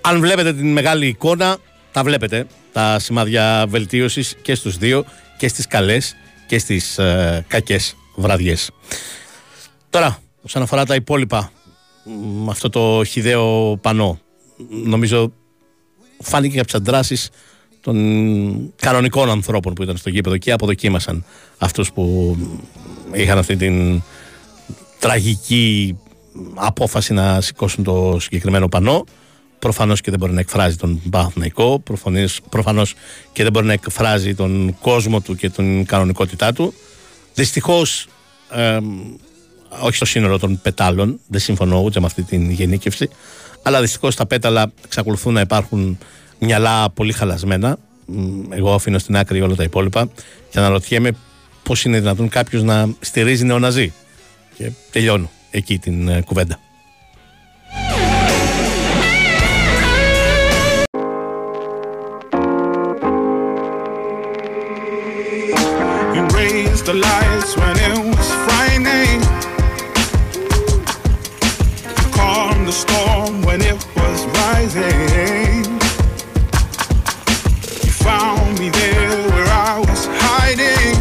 [0.00, 1.56] Αν βλέπετε την μεγάλη εικόνα,
[1.92, 5.04] τα βλέπετε τα σημάδια βελτίωσης και στους δύο
[5.36, 8.56] και στις καλές και στις ε, κακές βραδιέ.
[9.90, 11.50] Τώρα, όσον αφορά τα υπόλοιπα,
[12.44, 14.18] με αυτό το χιδαίο πανό,
[14.68, 15.32] νομίζω
[16.20, 17.30] φάνηκε και από τις αντράσεις
[17.80, 21.24] των κανονικών ανθρώπων που ήταν στο γήπεδο και αποδοκίμασαν
[21.58, 22.36] αυτούς που
[23.12, 24.02] είχαν αυτή την
[24.98, 25.96] τραγική
[26.54, 29.04] απόφαση να σηκώσουν το συγκεκριμένο πανό.
[29.58, 31.82] Προφανώς και δεν μπορεί να εκφράζει τον Παναθηναϊκό,
[32.48, 32.94] προφανώς
[33.32, 36.74] και δεν μπορεί να εκφράζει τον κόσμο του και την κανονικότητά του.
[37.34, 38.06] Δυστυχώς,
[39.80, 43.08] όχι στο σύνολο των πετάλων, δεν συμφωνώ ούτε με αυτή την γενίκευση,
[43.62, 45.98] αλλά δυστυχώς τα πέταλα εξακολουθούν να υπάρχουν
[46.38, 47.76] μυαλά πολύ χαλασμένα.
[48.06, 50.08] Μ, Εγώ αφήνω στην άκρη όλα τα υπόλοιπα
[50.50, 51.12] και αναρωτιέμαι
[51.62, 53.92] πώς είναι δυνατόν κάποιος να στηρίζει νεοναζί.
[54.56, 56.65] Και τελειώνω εκεί την ε, κουβέντα.
[66.86, 68.26] The lights when it was.
[71.82, 75.64] You calmed the storm when it was rising.
[77.82, 80.96] You found me there where I was hiding.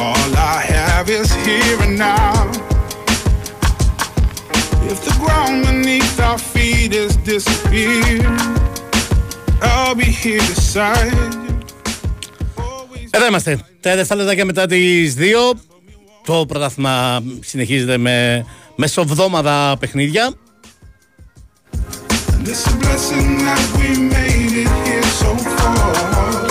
[0.00, 2.50] All I have is here and now.
[4.90, 8.26] If the ground beneath our feet is disappearing,
[9.62, 11.41] I'll be here beside.
[13.14, 13.58] Εδώ είμαστε.
[13.80, 15.58] Τα δευτερόλεπτα μετά τις 2.
[16.24, 18.46] Το πρωτάθλημα συνεχίζεται με
[18.76, 20.34] μεσοβδόμαδα παιχνίδια.
[22.42, 26.48] And it's a blessing that we made it here so far.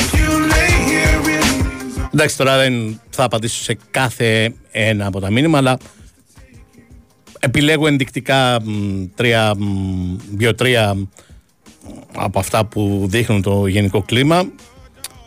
[0.00, 5.30] If you lay here in Εντάξει, τώρα δεν θα απαντήσω σε κάθε ένα από τα
[5.30, 5.78] μήνυμα, αλλά
[7.38, 11.08] επιλέγω ενδεικτικά μ, τρία, μ, δύο-τρία
[12.16, 14.44] από αυτά που δείχνουν το γενικό κλίμα.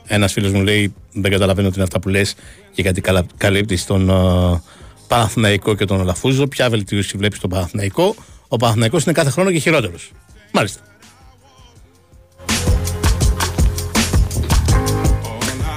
[0.08, 2.36] Ένας φίλος μου λέει δεν καταλαβαίνω τι είναι αυτά που λες
[2.74, 4.62] και γιατί καλα- καλύπτεις τον ε,
[5.08, 6.48] Παναθηναϊκό και τον Αλαφούζο.
[6.48, 8.16] Ποια βελτίωση βλέπεις στον Παναθηναϊκό;
[8.48, 10.12] Ο Παναθηναϊκός είναι κάθε χρόνο και χειρότερος.
[10.52, 10.80] Μάλιστα.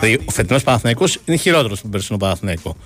[0.00, 2.76] Δηλαδή, ο φετινός Παναθυναϊκό είναι χειρότερος από τον περσινό Παναθυναϊκό.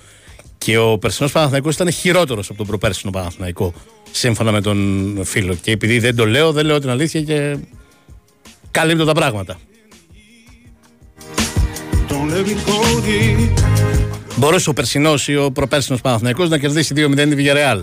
[0.57, 3.73] Και ο περσινός Παναθυναϊκό ήταν χειρότερος από τον προπέρσινο Παναθυναϊκό.
[4.11, 5.55] Σύμφωνα με τον φίλο.
[5.55, 7.57] Και επειδή δεν το λέω, δεν λέω την αλήθεια και
[8.71, 9.57] καλύπτω τα πράγματα.
[14.35, 17.81] Μπορούσε ο περσινός ή ο προπέρσινος Παναθυναϊκό να κερδίσει 2-0 τη Villarreal.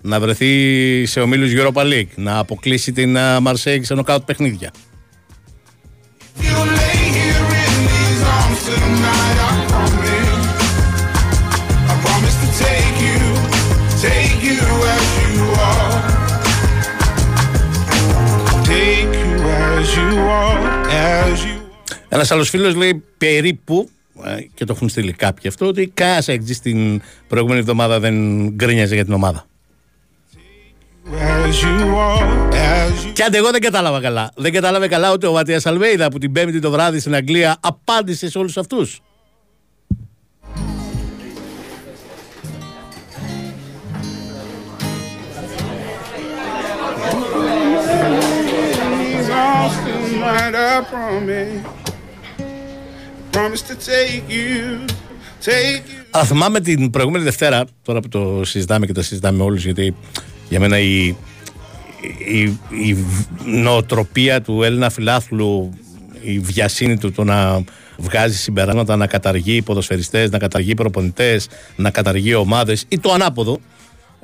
[0.00, 2.12] Να βρεθεί σε ομίλους Europa League.
[2.14, 4.70] Να αποκλείσει την Μαρσέη σε νοκάουτ παιχνίδια.
[22.12, 23.88] Ένας άλλος φίλος λέει περίπου,
[24.24, 28.14] ε, και το έχουν στείλει κάποιοι αυτό, ότι κανένα εκτζή την προηγούμενη εβδομάδα δεν
[28.48, 29.44] γκρίνιαζε για την ομάδα.
[31.12, 34.30] as you are, as you Και άντε, εγώ δεν κατάλαβα καλά.
[34.36, 38.30] Δεν κατάλαβε καλά ότι ο Ματίας Αλβέιδα που την Πέμπτη το βράδυ στην Αγγλία απάντησε
[38.30, 39.00] σε όλους αυτούς.
[51.26, 51.89] these
[56.10, 59.94] Αλλά θυμάμαι την προηγούμενη Δευτέρα, τώρα που το συζητάμε και τα συζητάμε με όλους, γιατί
[60.48, 61.06] για μένα η,
[62.28, 62.40] η,
[62.84, 62.96] η
[63.44, 65.78] νοοτροπία του Έλληνα φιλάθλου,
[66.20, 67.64] η βιασύνη του το να
[67.96, 73.58] βγάζει συμπεράσματα, να καταργεί ποδοσφαιριστές, να καταργεί προπονητές, να καταργεί ομάδες ή το ανάποδο,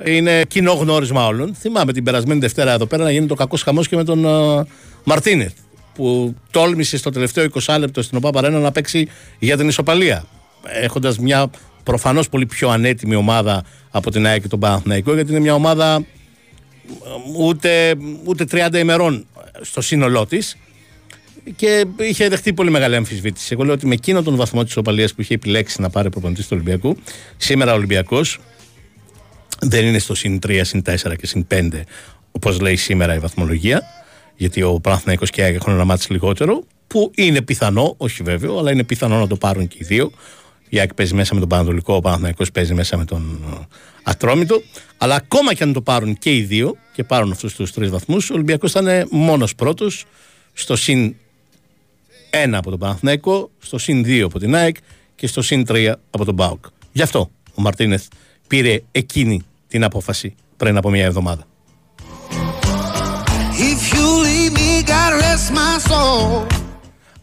[0.03, 1.55] είναι κοινό γνώρισμα όλων.
[1.55, 4.61] Θυμάμαι την περασμένη Δευτέρα εδώ πέρα να γίνει το κακός χαμός και με τον uh,
[5.03, 5.53] Μαρτίνεθ
[5.97, 9.07] που τόλμησε στο τελευταίο 20 λεπτό στην ΟΠΑ Παρένα να παίξει
[9.39, 10.25] για την ισοπαλία.
[10.63, 11.49] Έχοντας μια
[11.83, 15.95] προφανώς πολύ πιο ανέτοιμη ομάδα από την ΑΕΚ και τον Παναθηναϊκό, γιατί είναι μια ομάδα
[15.95, 16.03] ε,
[17.37, 19.25] ούτε, ούτε 30 ημερών
[19.61, 20.57] στο σύνολό της
[21.55, 23.49] και είχε δεχτεί πολύ μεγάλη αμφισβήτηση.
[23.51, 26.43] Εγώ λέω ότι με εκείνον τον βαθμό της ισοπαλίας που είχε επιλέξει να πάρει προπονητής
[26.43, 26.97] του Ολυμπιακού,
[27.37, 28.39] σήμερα ο Ολυμπιακός
[29.59, 31.69] δεν είναι στο συν 3, συν 4 και συν 5
[32.31, 33.81] όπως λέει σήμερα η βαθμολογία
[34.37, 38.57] γιατί ο Παναθηναϊκός και η ΑΕΚ έχουν ένα μάτι λιγότερο που είναι πιθανό, όχι βέβαιο
[38.57, 40.11] αλλά είναι πιθανό να το πάρουν και οι δύο.
[40.69, 43.65] Η ΑΕΚ παίζει μέσα με τον Πανατολικό ο Παναθηναϊκός παίζει μέσα με τον ε,
[44.03, 44.61] Ατρόμητο.
[44.97, 48.29] Αλλά ακόμα και αν το πάρουν και οι δύο και πάρουν αυτούς τους τρεις βαθμούς
[48.29, 50.05] ο Ολυμπιακός θα είναι μόνος πρώτος
[50.53, 51.15] στο συν
[52.45, 54.75] 1 από τον Παναθηναϊκό στο συν 2 από την ΑΕΚ
[55.15, 56.65] και στο συν 3 από τον ΠΑΟΚ.
[56.91, 58.07] Γι' αυτό ο Μαρτίνεθ
[58.47, 61.47] πήρε εκείνη την απόφαση πριν από μια εβδομάδα.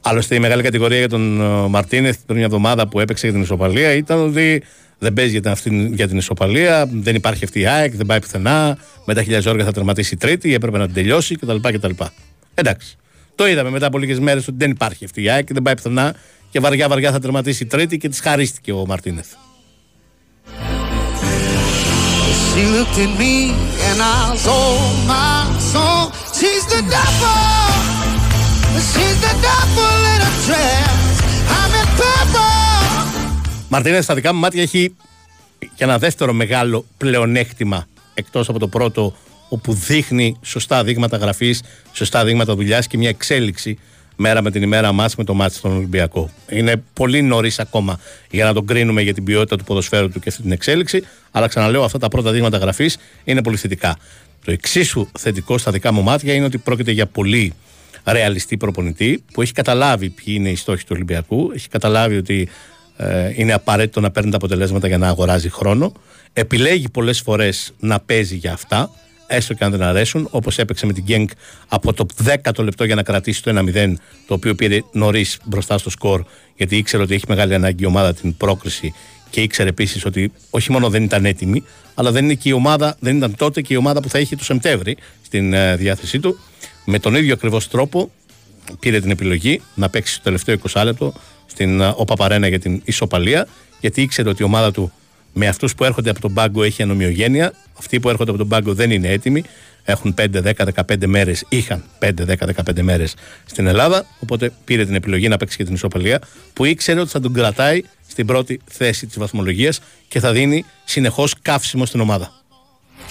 [0.00, 3.44] Άλλωστε η μεγάλη κατηγορία για τον ε, Μαρτίνεθ πριν μια εβδομάδα που έπαιξε για την
[3.44, 4.62] ισοπαλία ήταν ότι
[4.98, 8.20] δεν παίζει για την, αυτή, για την ισοπαλία, δεν υπάρχει αυτή η ΑΕΚ, δεν πάει
[8.20, 11.56] πουθενά, με τα χιλιάδε όρια θα τερματίσει η τρίτη, έπρεπε να την τελειώσει κτλ.
[11.62, 11.90] κτλ.
[12.54, 12.96] Εντάξει.
[13.34, 16.14] Το είδαμε μετά από λίγες μέρες ότι δεν υπάρχει αυτή η ΑΕΚ, δεν πάει πουθενά
[16.50, 19.26] και βαριά βαριά θα τερματίσει η τρίτη και της χαρίστηκε ο Μαρτίνεθ.
[22.54, 23.50] She looked at me
[23.88, 26.02] and I sold my soul.
[26.38, 28.03] She's the devil.
[28.92, 31.14] She's the devil in a dress.
[31.58, 32.52] I'm in purple.
[33.68, 34.96] Μαρτίνε, στα δικά μου μάτια έχει
[35.74, 39.16] και ένα δεύτερο μεγάλο πλεονέκτημα εκτός από το πρώτο,
[39.48, 43.78] όπου δείχνει σωστά δείγματα γραφής, σωστά δείγματα δουλειάς και μια εξέλιξη
[44.16, 46.30] μέρα με την ημέρα μα με το μάτι στον Ολυμπιακό.
[46.48, 50.28] Είναι πολύ νωρίς ακόμα για να τον κρίνουμε για την ποιότητα του ποδοσφαίρου του και
[50.28, 51.04] αυτή την εξέλιξη.
[51.30, 53.96] Αλλά ξαναλέω, αυτά τα πρώτα δείγματα γραφής είναι πολύ θετικά.
[54.44, 57.52] Το εξίσου θετικό στα δικά μου μάτια είναι ότι πρόκειται για πολύ
[58.04, 62.48] ρεαλιστή προπονητή που έχει καταλάβει ποιοι είναι οι στόχοι του Ολυμπιακού, έχει καταλάβει ότι
[62.96, 65.92] ε, είναι απαραίτητο να παίρνει τα αποτελέσματα για να αγοράζει χρόνο.
[66.32, 68.90] Επιλέγει πολλές φορές να παίζει για αυτά,
[69.26, 71.30] έστω και αν δεν αρέσουν, όπως έπαιξε με την Γκένκ
[71.68, 73.92] από το 10ο λεπτό για να κρατήσει το 1-0,
[74.26, 76.24] το οποίο πήρε νωρίς μπροστά στο σκορ,
[76.56, 78.94] γιατί ήξερε ότι έχει μεγάλη ανάγκη η ομάδα την πρόκριση
[79.30, 82.96] και ήξερε επίσης ότι όχι μόνο δεν ήταν έτοιμη, αλλά δεν, είναι και η ομάδα,
[83.00, 86.38] δεν ήταν τότε και η ομάδα που θα είχε το Σεπτέμβρη στην ε, διάθεσή του.
[86.84, 88.10] Με τον ίδιο ακριβώς τρόπο
[88.80, 91.12] πήρε την επιλογή να παίξει το τελευταίο 20 λεπτό
[91.46, 93.46] στην ε, Οπαπαρένα για την ισοπαλία,
[93.80, 94.92] γιατί ήξερε ότι η ομάδα του
[95.32, 97.52] με αυτούς που έρχονται από τον πάγκο έχει ανομοιογένεια.
[97.78, 99.42] Αυτοί που έρχονται από τον πάγκο δεν είναι έτοιμοι.
[99.84, 104.06] Έχουν 5, 10, 15 μέρες, είχαν 5, 10, 15 μέρες στην Ελλάδα.
[104.20, 106.20] Οπότε πήρε την επιλογή να παίξει και την ισοπαλία,
[106.52, 111.34] που ήξερε ότι θα τον κρατάει στην πρώτη θέση της βαθμολογίας και θα δίνει συνεχώς
[111.42, 112.32] καύσιμο στην ομάδα.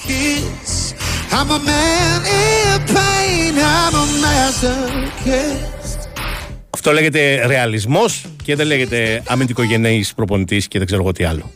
[0.08, 0.94] Kiss.
[1.32, 3.13] I'm a man in pain.
[3.58, 5.64] I'm a masochist.
[6.70, 11.52] Αυτό λέγεται ρεαλισμός και δεν λέγεται αμυντικογενής προπονητής και δεν ξέρω εγώ τι άλλο.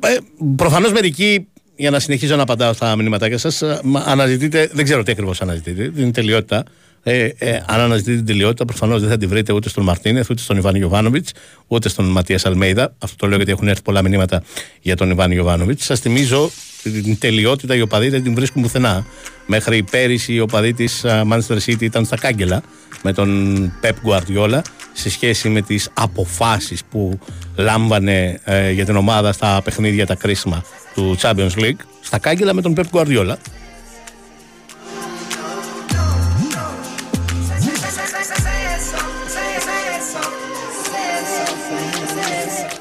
[0.00, 0.16] Ε,
[0.56, 3.62] Προφανώς μερικοί, για να συνεχίζω να απαντάω στα μηνύματάκια σας,
[4.04, 6.64] αναζητείτε, δεν ξέρω τι ακριβώς αναζητείτε, την τελειότητα.
[7.02, 10.40] Ε, ε, αν αναζητείτε την τελειότητα, προφανώς δεν θα την βρείτε ούτε στον Μαρτίνεθ, ούτε
[10.40, 11.28] στον Ιβάν Γιοβάνοβιτ,
[11.66, 12.94] ούτε στον Ματίας Αλμέιδα.
[12.98, 14.42] Αυτό το λέω γιατί έχουν έρθει πολλά μηνύματα
[14.80, 15.80] για τον Ιβάν Γιοβάνοβιτ.
[15.80, 16.50] Σας θυμίζω
[16.82, 19.06] την τελειότητα, οι οπαδοί δεν την βρίσκουν πουθενά.
[19.46, 22.62] Μέχρι πέρυσι οι οπαδοί της Manchester City ήταν στα κάγκελα
[23.02, 24.60] με τον Pep Guardiola
[24.92, 27.18] σε σχέση με τις αποφάσεις που
[27.56, 32.62] λάμβανε ε, για την ομάδα στα παιχνίδια τα κρίσιμα του Champions League στα κάγκελα με
[32.62, 33.34] τον Pep Guardiola.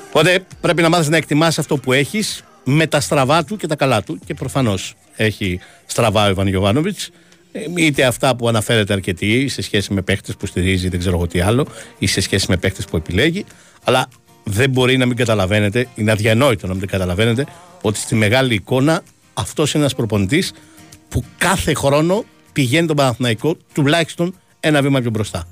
[0.10, 3.76] Οπότε πρέπει να μάθεις να εκτιμάς αυτό που έχεις με τα στραβά του και τα
[3.76, 7.10] καλά του και προφανώς έχει στραβά ο Ιβάν Γιωβάνοβιτς
[7.52, 11.28] ε, είτε αυτά που αναφέρεται αρκετοί σε σχέση με παίχτες που στηρίζει δεν ξέρω εγώ
[11.28, 11.66] τι άλλο
[12.00, 13.46] ή σε σχέση με παίχτες που επιλέγει
[13.84, 14.08] αλλά
[14.44, 17.46] δεν μπορεί να μην καταλαβαίνετε είναι αδιανόητο να μην καταλαβαίνετε
[17.82, 19.02] ότι στη μεγάλη εικόνα
[19.34, 20.54] αυτός είναι ένας προπονητής
[21.10, 25.48] που κάθε χρόνο πηγαίνει τον Παναθηναϊκό τουλάχιστον ένα βήμα πιο μπροστά.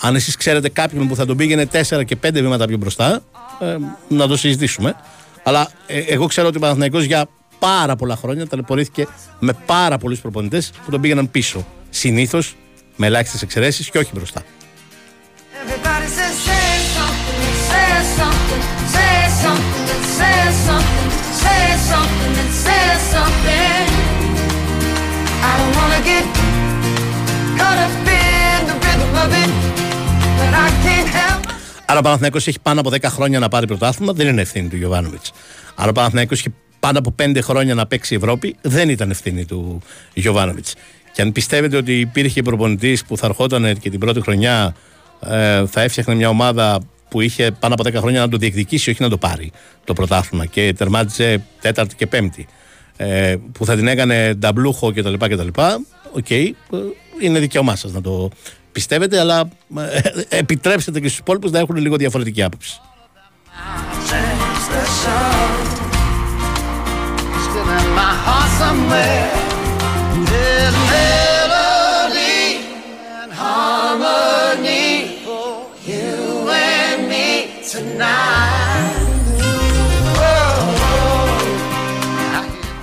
[0.00, 3.20] Αν εσείς ξέρετε κάποιον που θα τον πήγαινε 4 και 5 βήματα πιο μπροστά,
[3.60, 3.76] ε,
[4.08, 4.94] να το συζητήσουμε.
[5.42, 9.06] Αλλά ε, εγώ ξέρω ότι ο Παναθηναϊκός για πάρα πολλά χρόνια ταλαιπωρήθηκε
[9.38, 11.66] με πάρα πολλούς προπονητές που τον πήγαιναν πίσω.
[11.90, 12.56] Συνήθως
[12.96, 14.42] με ελάχιστες εξαιρέσεις και όχι μπροστά.
[15.62, 18.62] Everybody says say something, say something,
[18.94, 21.10] say something, say something,
[21.42, 23.88] say something, say something.
[25.50, 26.24] I don't wanna get
[27.58, 29.50] caught up in the rhythm of it,
[31.90, 34.76] Άρα ο Παναθηναϊκός έχει πάνω από 10 χρόνια να πάρει πρωτάθλημα, δεν είναι ευθύνη του
[34.76, 35.32] Γιωβάνοβιτς.
[35.74, 39.80] Άρα ο Παναθηναϊκός έχει πάνω από 5 χρόνια να παίξει Ευρώπη, δεν ήταν ευθύνη του
[40.14, 40.74] Γιοβάνοβιτς.
[41.12, 44.74] Και αν πιστεύετε ότι υπήρχε προπονητής που θα ερχόταν και την πρώτη χρονιά
[45.20, 49.02] ε, θα έφτιαχνε μια ομάδα που είχε πάνω από 10 χρόνια να το διεκδικήσει, όχι
[49.02, 49.52] να το πάρει
[49.84, 52.46] το πρωτάθλημα και τερμάτισε τέταρτη και πέμπτη.
[52.96, 55.14] Ε, που θα την έκανε νταμπλούχο κτλ.
[55.14, 55.48] κτλ.
[56.12, 56.54] Οκ, ε,
[57.20, 58.30] είναι δικαίωμά σας να το
[58.72, 62.80] πιστεύετε, αλλά ε, επιτρέψτε και στους υπόλοιπους να έχουν λίγο διαφορετική άποψη.
[64.10, 64.50] Change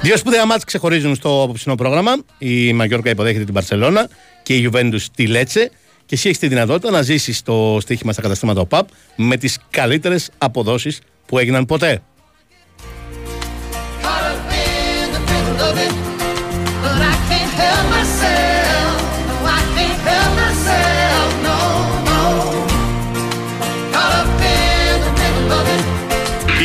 [0.08, 2.12] Δύο σπουδαία μάτς ξεχωρίζουν στο απόψινό πρόγραμμα.
[2.38, 4.10] Η Μαγιόρκα υποδέχεται την Παρσελώνα
[4.44, 5.72] και η Juventus τη Λέτσε.
[6.06, 10.30] Και εσύ έχεις τη δυνατότητα να ζήσεις το στοίχημα στα καταστήματα ΟΠΑΠ με τις καλύτερες
[10.38, 12.02] αποδόσεις που έγιναν ποτέ.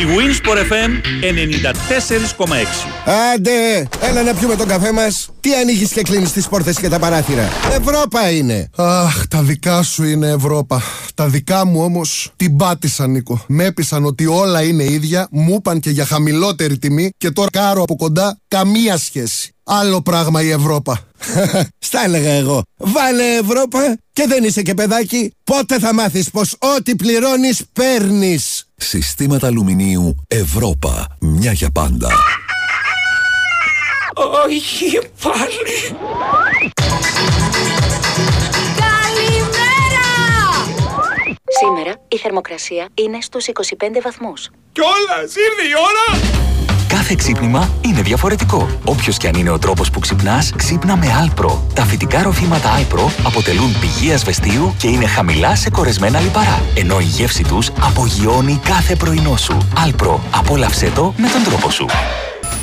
[0.05, 0.91] Winsport FM
[1.21, 2.55] 94,6
[3.33, 5.29] Άντε, έλα να πιούμε τον καφέ μας.
[5.39, 7.49] Τι ανοίγεις και κλείνεις τις πόρτες και τα παράθυρα;
[7.79, 8.69] Ευρώπα είναι.
[8.75, 10.81] Αχ, τα δικά σου είναι Ευρώπα.
[11.15, 13.45] Τα δικά μου όμως την πάτησαν, Νίκο.
[13.47, 17.81] Με έπεισαν ότι όλα είναι ίδια, μου είπαν και για χαμηλότερη τιμή και τώρα κάρω
[17.81, 19.53] από κοντά καμία σχέση.
[19.63, 20.99] Άλλο πράγμα η Ευρώπα.
[21.87, 22.63] Στα έλεγα εγώ.
[22.77, 25.31] Βάλε Ευρώπα και δεν είσαι και παιδάκι.
[25.43, 28.52] Πότε θα μάθεις πως ό,τι πληρώνεις παίρνεις.
[28.75, 31.07] Συστήματα αλουμινίου Ευρώπα.
[31.19, 32.09] Μια για πάντα.
[34.45, 35.97] Όχι πάλι.
[38.79, 40.07] Καλημέρα!
[41.59, 43.51] Σήμερα η θερμοκρασία είναι στους 25
[44.03, 44.49] βαθμούς.
[44.71, 46.52] Κιόλας, ήρθε η ώρα.
[46.95, 48.69] Κάθε ξύπνημα είναι διαφορετικό.
[48.85, 51.67] Όποιος και αν είναι ο τρόπος που ξυπνάς, ξύπνα με Αλπρο.
[51.73, 56.61] Τα φυτικά ροφήματα Αλπρο αποτελούν πηγή ασβεστίου και είναι χαμηλά σε κορεσμένα λιπαρά.
[56.75, 59.57] Ενώ η γεύση τους απογειώνει κάθε πρωινό σου.
[59.83, 60.23] Αλπρο.
[60.31, 61.85] Απόλαυσέ το με τον τρόπο σου.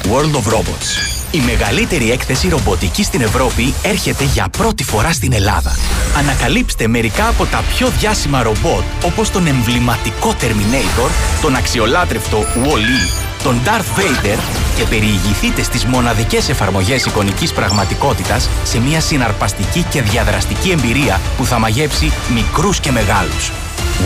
[0.02, 0.88] World of Robots.
[1.30, 5.76] Η μεγαλύτερη έκθεση ρομποτική στην Ευρώπη έρχεται για πρώτη φορά στην Ελλάδα.
[6.18, 11.10] Ανακαλύψτε μερικά από τα πιο διάσημα ρομπότ όπως τον εμβληματικό Terminator,
[11.42, 14.38] τον αξιολάτρευτο Wall-E, τον Darth Vader
[14.76, 21.58] και περιηγηθείτε στις μοναδικές εφαρμογές εικονικής πραγματικότητας σε μια συναρπαστική και διαδραστική εμπειρία που θα
[21.58, 23.52] μαγέψει μικρούς και μεγάλους.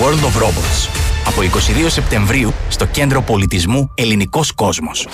[0.00, 0.88] World of Robots.
[1.26, 5.08] Από 22 Σεπτεμβρίου στο Κέντρο Πολιτισμού Ελληνικός Κόσμος.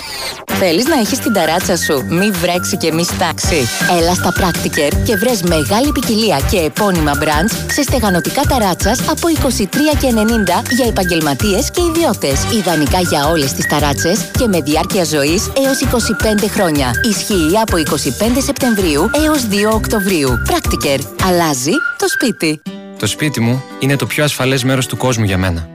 [0.45, 3.67] Θέλεις να έχεις την ταράτσα σου, μη βρέξει και μη στάξει.
[3.99, 10.63] Έλα στα Practiker και βρες μεγάλη ποικιλία και επώνυμα brands σε στεγανοτικά ταράτσας από 23,90
[10.69, 12.43] για επαγγελματίες και ιδιώτες.
[12.53, 16.91] Ιδανικά για όλες τις ταράτσες και με διάρκεια ζωής έως 25 χρόνια.
[17.09, 20.29] Ισχύει από 25 Σεπτεμβρίου έως 2 Οκτωβρίου.
[20.49, 20.99] Practiker.
[21.23, 22.80] Αλλάζει το σπίτι.
[23.01, 25.69] Το σπίτι μου είναι το πιο ασφαλές μέρος του κόσμου για μένα.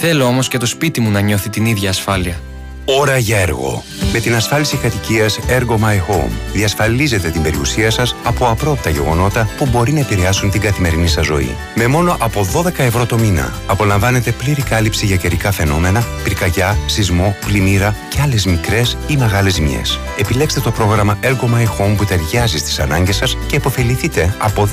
[0.00, 2.40] Θέλω όμως και το σπίτι μου να νιώθει την ίδια ασφάλεια.
[2.84, 3.82] Ώρα για έργο.
[4.12, 9.66] Με την ασφάλιση κατοικίας Ergo My Home διασφαλίζετε την περιουσία σας από απρόπτα γεγονότα που
[9.66, 11.56] μπορεί να επηρεάσουν την καθημερινή σας ζωή.
[11.74, 17.36] Με μόνο από 12 ευρώ το μήνα απολαμβάνετε πλήρη κάλυψη για καιρικά φαινόμενα, πυρκαγιά, σεισμό,
[17.46, 19.98] πλημμύρα και άλλες μικρές ή μεγάλες ζημιές.
[20.18, 24.68] Επιλέξτε το πρόγραμμα Ergo My Home που ταιριάζει στις ανάγκες σας και επωφεληθείτε από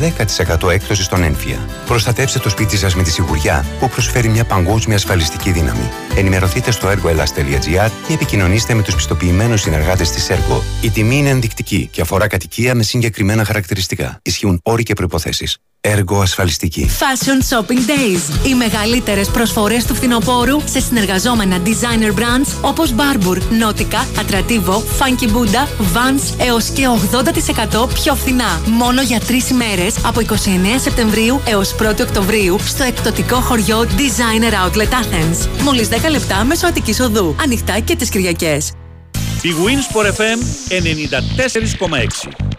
[0.66, 1.70] 10% έκπτωση στον έμφυα.
[1.86, 5.90] Προστατεύστε το σπίτι σας με τη σιγουριά που προσφέρει μια παγκόσμια ασφαλιστική δύναμη.
[6.16, 10.64] Ενημερωθείτε στο ergoelas.gr ή επικοινωνήστε με τους πιστοποιημένους συνεργάτες της ΕΡΚΟ.
[10.82, 14.20] Η τιμή είναι ενδεικτική και αφορά κατοικία με συγκεκριμένα χαρακτηριστικά.
[14.22, 15.60] Ισχύουν όροι και προποθέσει.
[15.82, 16.90] Έργο ασφαλιστική.
[17.00, 18.48] Fashion Shopping Days.
[18.48, 25.68] Οι μεγαλύτερες προσφορές του φθινοπόρου σε συνεργαζόμενα designer brands όπως Barbour, Nautica, Atrativo, Funky Buddha,
[25.94, 26.88] Vans έως και
[27.84, 28.62] 80% πιο φθηνά.
[28.66, 30.26] Μόνο για τρεις ημέρες από 29
[30.80, 35.48] Σεπτεμβρίου έως 1 Οκτωβρίου στο εκπτωτικό χωριό Designer Outlet Athens.
[35.64, 37.36] Μόλις 10 λεπτά μέσω Αττικής Οδού.
[37.42, 38.72] Ανοιχτά και τις Κυριακές.
[39.42, 42.59] Η Winsport FM 94,6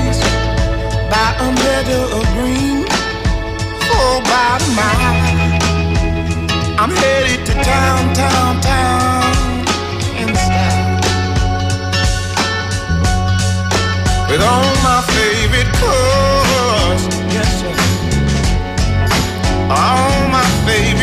[1.21, 2.81] by a meadow of green
[3.85, 5.19] for about a mile.
[6.81, 9.33] I'm headed to town, town, town
[10.21, 10.97] in style
[14.29, 17.03] with all my favorite colors.
[17.35, 17.75] Yes, sir.
[19.79, 21.00] All my favorite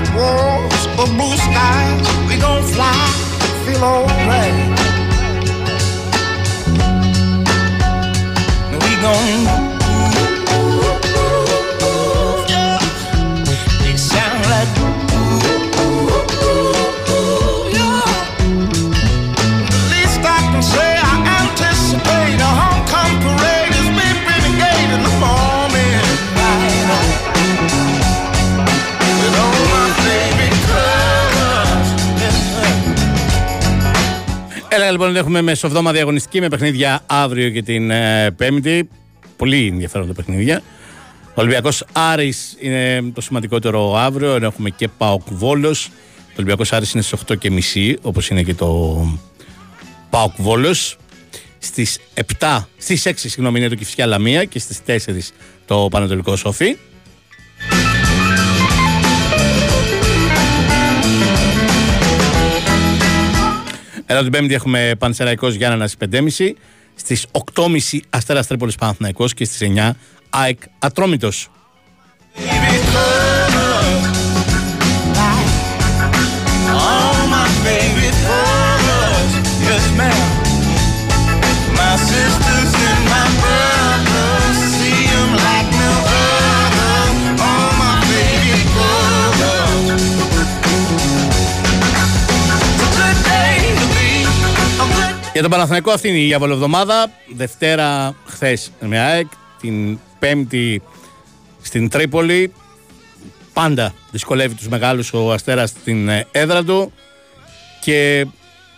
[0.00, 2.28] black walls or blue skies.
[2.28, 2.92] We gon' fly,
[3.64, 4.54] feel alright.
[8.82, 9.59] We gon'
[34.90, 38.88] Έλα λοιπόν, έχουμε μεσοβδόμα διαγωνιστική με παιχνίδια αύριο και την ε, Πέμπτη.
[39.36, 40.62] Πολύ ενδιαφέροντα παιχνίδια.
[41.28, 45.90] Ο Ολυμπιακός Άρης είναι το σημαντικότερο αύριο, ενώ έχουμε και Πάοκ Βόλος.
[46.16, 49.00] Το Ολυμπιακός Άρης είναι στις 8.30 όπως είναι και το
[50.10, 50.96] Πάοκ Βόλος.
[51.58, 51.98] Στις
[52.38, 55.32] 7, στις 6 συγγνώμη, είναι το Κυφσιά Λαμία και στις 4
[55.66, 56.76] το Πανατολικό Σόφι.
[64.10, 66.08] Εδώ την Πέμπτη έχουμε Πανσεραϊκός Γιάννενας στις
[66.38, 66.52] 5.30.
[66.94, 67.18] Στι
[67.54, 69.90] 8.30 Αστέρας Τρίπολης Παναθυναϊκό και στις 9
[70.30, 71.50] ΑΕΚ Ατρόμητος.
[95.40, 97.12] Για τον Παναθηναϊκό αυτή είναι η διαβολοβδομάδα.
[97.34, 99.26] Δευτέρα χθες με ΑΕΚ.
[99.60, 100.82] Την Πέμπτη
[101.60, 102.52] στην Τρίπολη.
[103.52, 106.92] Πάντα δυσκολεύει τους μεγάλους ο Αστέρας στην ε, έδρα του.
[107.80, 108.26] Και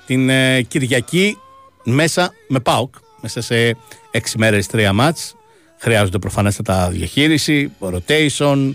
[0.06, 1.36] την ε, Κυριακή
[1.84, 2.94] μέσα με ΠΑΟΚ.
[3.20, 3.76] Μέσα σε
[4.10, 5.34] έξι μέρες τρία μάτς.
[5.78, 8.74] Χρειάζονται προφανέστατα διαχείριση, rotation.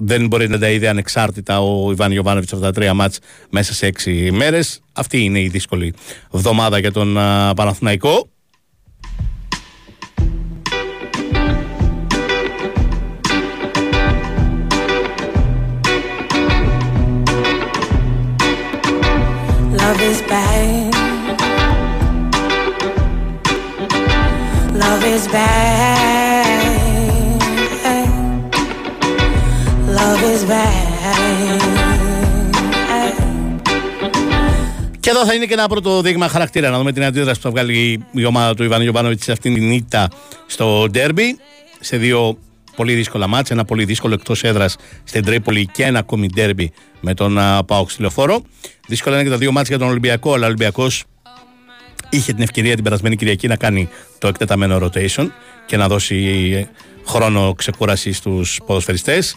[0.00, 3.18] Δεν μπορεί να τα είδε ανεξάρτητα ο Ιβάν Γιωβάνοβιτς αυτά τα τρία μάτς
[3.50, 4.80] μέσα σε έξι μέρες.
[4.92, 5.94] Αυτή είναι η δύσκολη
[6.34, 8.26] εβδομάδα για τον α, Παναθηναϊκό.
[19.78, 20.94] Love is bad.
[24.82, 25.71] Love is bad.
[35.22, 36.70] Εδώ θα είναι και ένα πρώτο δείγμα χαρακτήρα.
[36.70, 39.70] Να δούμε την αντίδραση που θα βγάλει η ομάδα του Ιβάν Γιωβάνοβιτς σε αυτήν την
[39.70, 40.08] ήττα
[40.46, 41.38] στο ντέρμπι.
[41.80, 42.38] Σε δύο
[42.76, 43.56] πολύ δύσκολα μάτια.
[43.56, 47.90] Ένα πολύ δύσκολο εκτός έδρας στην Τρίπολη και ένα ακόμη ντέρμπι με τον α, Πάοκ
[47.90, 48.42] στη Λεωφόρο.
[48.86, 51.04] Δύσκολα είναι και τα δύο μάτια για τον Ολυμπιακό, αλλά ο Ολυμπιακός
[52.10, 55.28] είχε την ευκαιρία την περασμένη Κυριακή να κάνει το εκτεταμένο rotation
[55.66, 56.68] και να δώσει
[57.06, 59.36] χρόνο ξεκούρασης στους ποδοσφαιριστές.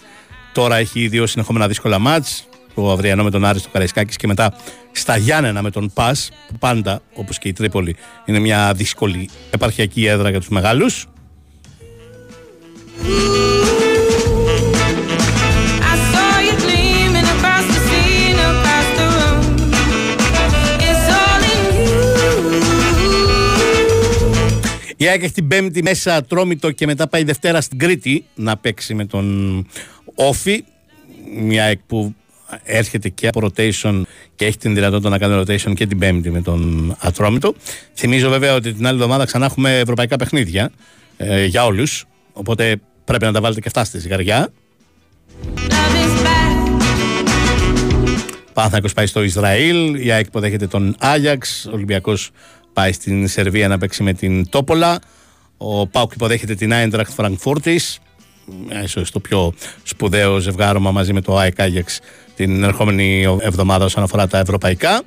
[0.54, 4.54] Τώρα έχει δύο συνεχόμενα δύσκολα μάτς το Αυριανό με τον Άρη στο Καραϊσκάκης και μετά
[4.92, 7.96] στα Γιάννενα με τον Πας που πάντα όπως και η Τρίπολη
[8.26, 11.08] είναι μια δύσκολη επαρχιακή έδρα για τους μεγάλους
[15.92, 19.40] I saw you gleaming across the scene, across the room.
[20.90, 21.96] It's all in you.
[24.98, 28.94] Η ΑΕΚ έχει την Πέμπτη μέσα Τρόμητο και μετά πάει Δευτέρα στην Κρήτη να παίξει
[28.94, 29.68] με τον
[30.16, 30.64] Όφη.
[31.42, 32.16] Μια ΑΕΚ που
[32.64, 34.02] έρχεται και από rotation
[34.36, 37.54] και έχει την δυνατότητα να κάνει rotation και την Πέμπτη με τον Ατρόμητο.
[37.94, 40.72] Θυμίζω βέβαια ότι την άλλη εβδομάδα ξανά έχουμε ευρωπαϊκά παιχνίδια
[41.18, 42.06] ε, για όλους.
[42.34, 42.76] Οπότε
[43.06, 44.52] πρέπει να τα βάλετε και αυτά στη ζυγαριά.
[48.54, 52.32] Παναθηναϊκός πάει στο Ισραήλ, η ΑΕΚ υποδέχεται τον Άγιαξ, ο Ολυμπιακός
[52.74, 55.00] πάει στην Σερβία να παίξει με την Τόπολα,
[55.58, 58.00] ο Πάουκ υποδέχεται την Άιντραχτ Φραγκφούρτης,
[58.84, 62.00] ίσως το πιο σπουδαίο ζευγάρωμα μαζί με το ΑΕΚ Άγιαξ
[62.36, 65.02] την ερχόμενη εβδομάδα όσον αφορά τα ευρωπαϊκά.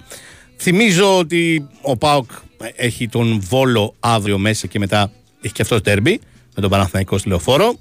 [0.57, 2.31] Θυμίζω ότι ο Πάουκ
[2.77, 5.11] έχει τον Βόλο αύριο μέσα και μετά
[5.41, 6.21] έχει και αυτός τέρμπι
[6.55, 7.79] με τον Παναθηναϊκό στη Λεωφόρο.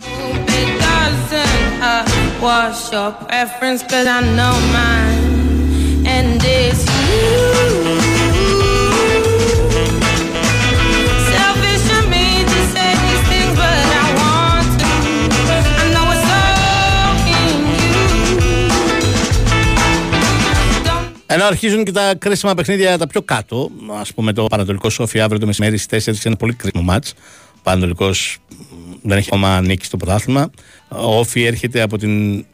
[0.00, 2.04] It doesn't uh,
[2.44, 6.06] what's your preference, cause I know mine.
[6.14, 7.53] And it's you.
[21.34, 23.70] Ενώ αρχίζουν και τα κρίσιμα παιχνίδια τα πιο κάτω,
[24.00, 27.14] ας πούμε το Πανατολικό Σόφι αύριο το μεσημέρι στις 4 είναι πολύ κρίσιμο μάτς.
[27.56, 28.38] Ο Πανατολικός
[29.02, 30.50] δεν έχει ακόμα νίκη στο πρωτάθλημα.
[30.88, 32.44] Ο Όφι έρχεται από την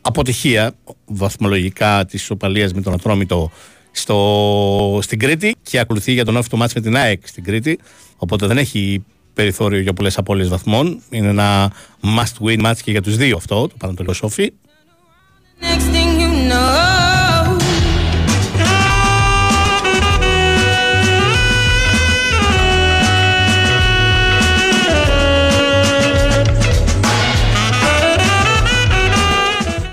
[0.00, 0.72] αποτυχία
[1.04, 3.50] βαθμολογικά της ισοπαλία με τον Ατρόμητο
[3.90, 7.78] στο, στην Κρήτη και ακολουθεί για τον Όφι το μάτς με την ΑΕΚ στην Κρήτη.
[8.16, 9.04] Οπότε δεν έχει
[9.34, 11.02] περιθώριο για πολλές απώλειες βαθμών.
[11.10, 11.72] Είναι ένα
[12.02, 14.52] must win match και για τους δύο αυτό, το Πανατολικό Σόφι.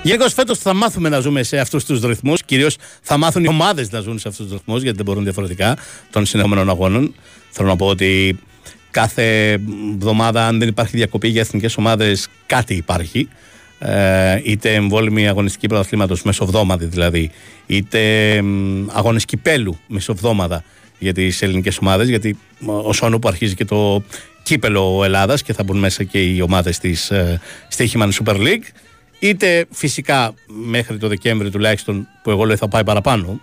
[0.05, 2.43] Γενικώ φέτος θα μάθουμε να ζούμε σε αυτούς τους ρυθμούς.
[2.43, 5.77] Κυρίως θα μάθουν οι ομάδες να ζουν σε αυτούς τους ρυθμούς, γιατί δεν μπορούν διαφορετικά
[6.09, 7.15] των συνεχόμενων αγώνων.
[7.49, 8.39] Θέλω να πω ότι
[8.91, 9.51] κάθε
[9.93, 13.27] εβδομάδα, αν δεν υπάρχει διακοπή για εθνικές ομάδες, κάτι υπάρχει.
[13.79, 17.31] Ε, είτε εμβόλυμη αγωνιστική πρωταθλήματος μεσοβδόμαδη δηλαδή,
[17.65, 20.63] είτε μ, αγώνε κυπέλου μεσοβδόμαδα
[20.99, 22.09] για τις ελληνικές ομάδες.
[22.09, 24.03] Γιατί ω όνο που αρχίζει και το
[24.43, 28.67] κύπελο Ελλάδας και θα μπουν μέσα και οι ομάδες της ε, Στίχημαν Super League
[29.19, 33.39] είτε φυσικά μέχρι το Δεκέμβρη τουλάχιστον που εγώ λέω θα πάει παραπάνω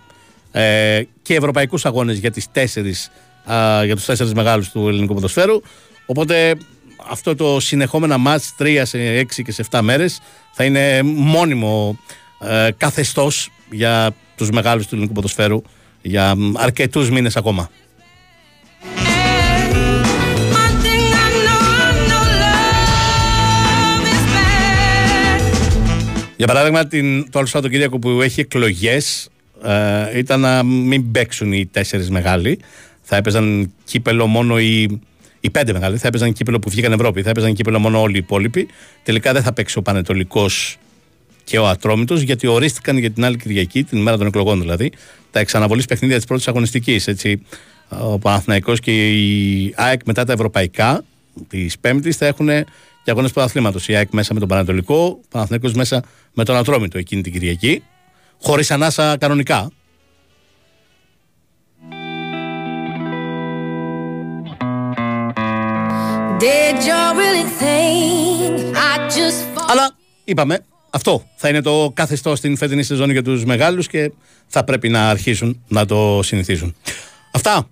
[0.51, 3.11] ε, και ευρωπαϊκούς αγώνες για, τις τέσσερις,
[3.51, 5.61] α, για τους τέσσερις μεγάλους του ελληνικού ποδοσφαίρου
[6.05, 6.55] οπότε
[7.09, 10.21] αυτό το συνεχόμενα μάτς 3 σε 6 και σε 7 μέρες
[10.51, 11.99] θα είναι μόνιμο
[12.39, 15.61] ε, καθεστώς για τους μεγάλους του ελληνικού ποδοσφαίρου
[16.01, 17.69] για μ, αρκετούς μήνες ακόμα.
[26.43, 29.29] Για παράδειγμα, την, το άλλο Σαββατοκύριακο που έχει εκλογές
[29.63, 32.59] ε, ήταν να μην παίξουν οι τέσσερις μεγάλοι.
[33.01, 35.01] Θα έπαιζαν κύπελο μόνο οι,
[35.39, 35.97] οι πέντε μεγάλοι.
[35.97, 37.21] Θα έπαιζαν κύπελο που βγήκαν Ευρώπη.
[37.21, 38.67] Θα έπαιζαν κύπελο μόνο όλοι οι υπόλοιποι.
[39.03, 40.77] Τελικά δεν θα παίξει ο Πανετολικός
[41.43, 44.91] και ο Ατρόμητος γιατί ορίστηκαν για την άλλη Κυριακή, την ημέρα των εκλογών δηλαδή,
[45.31, 47.09] τα εξαναβολής παιχνίδια της πρώτης αγωνιστικής.
[47.87, 51.03] Ο Παναθηναϊκός και η ΑΕΚ μετά τα ευρωπαϊκά
[51.47, 52.49] της Πέμπτης θα έχουν
[53.03, 53.87] και αγώνε πρωταθλήματος.
[53.87, 57.83] Η ΑΕΚ μέσα με τον Πανατολικό, ο Παναθηναϊκός μέσα με τον Ατρόμητο εκείνη την Κυριακή.
[58.41, 59.71] Χωρίς ανάσα κανονικά.
[66.39, 72.83] Did you really think I just Αλλά είπαμε, αυτό θα είναι το καθεστώ στην φετινή
[72.83, 74.11] σεζόν για τους μεγάλους και
[74.47, 76.75] θα πρέπει να αρχίσουν να το συνηθίζουν.
[77.31, 77.67] Αυτά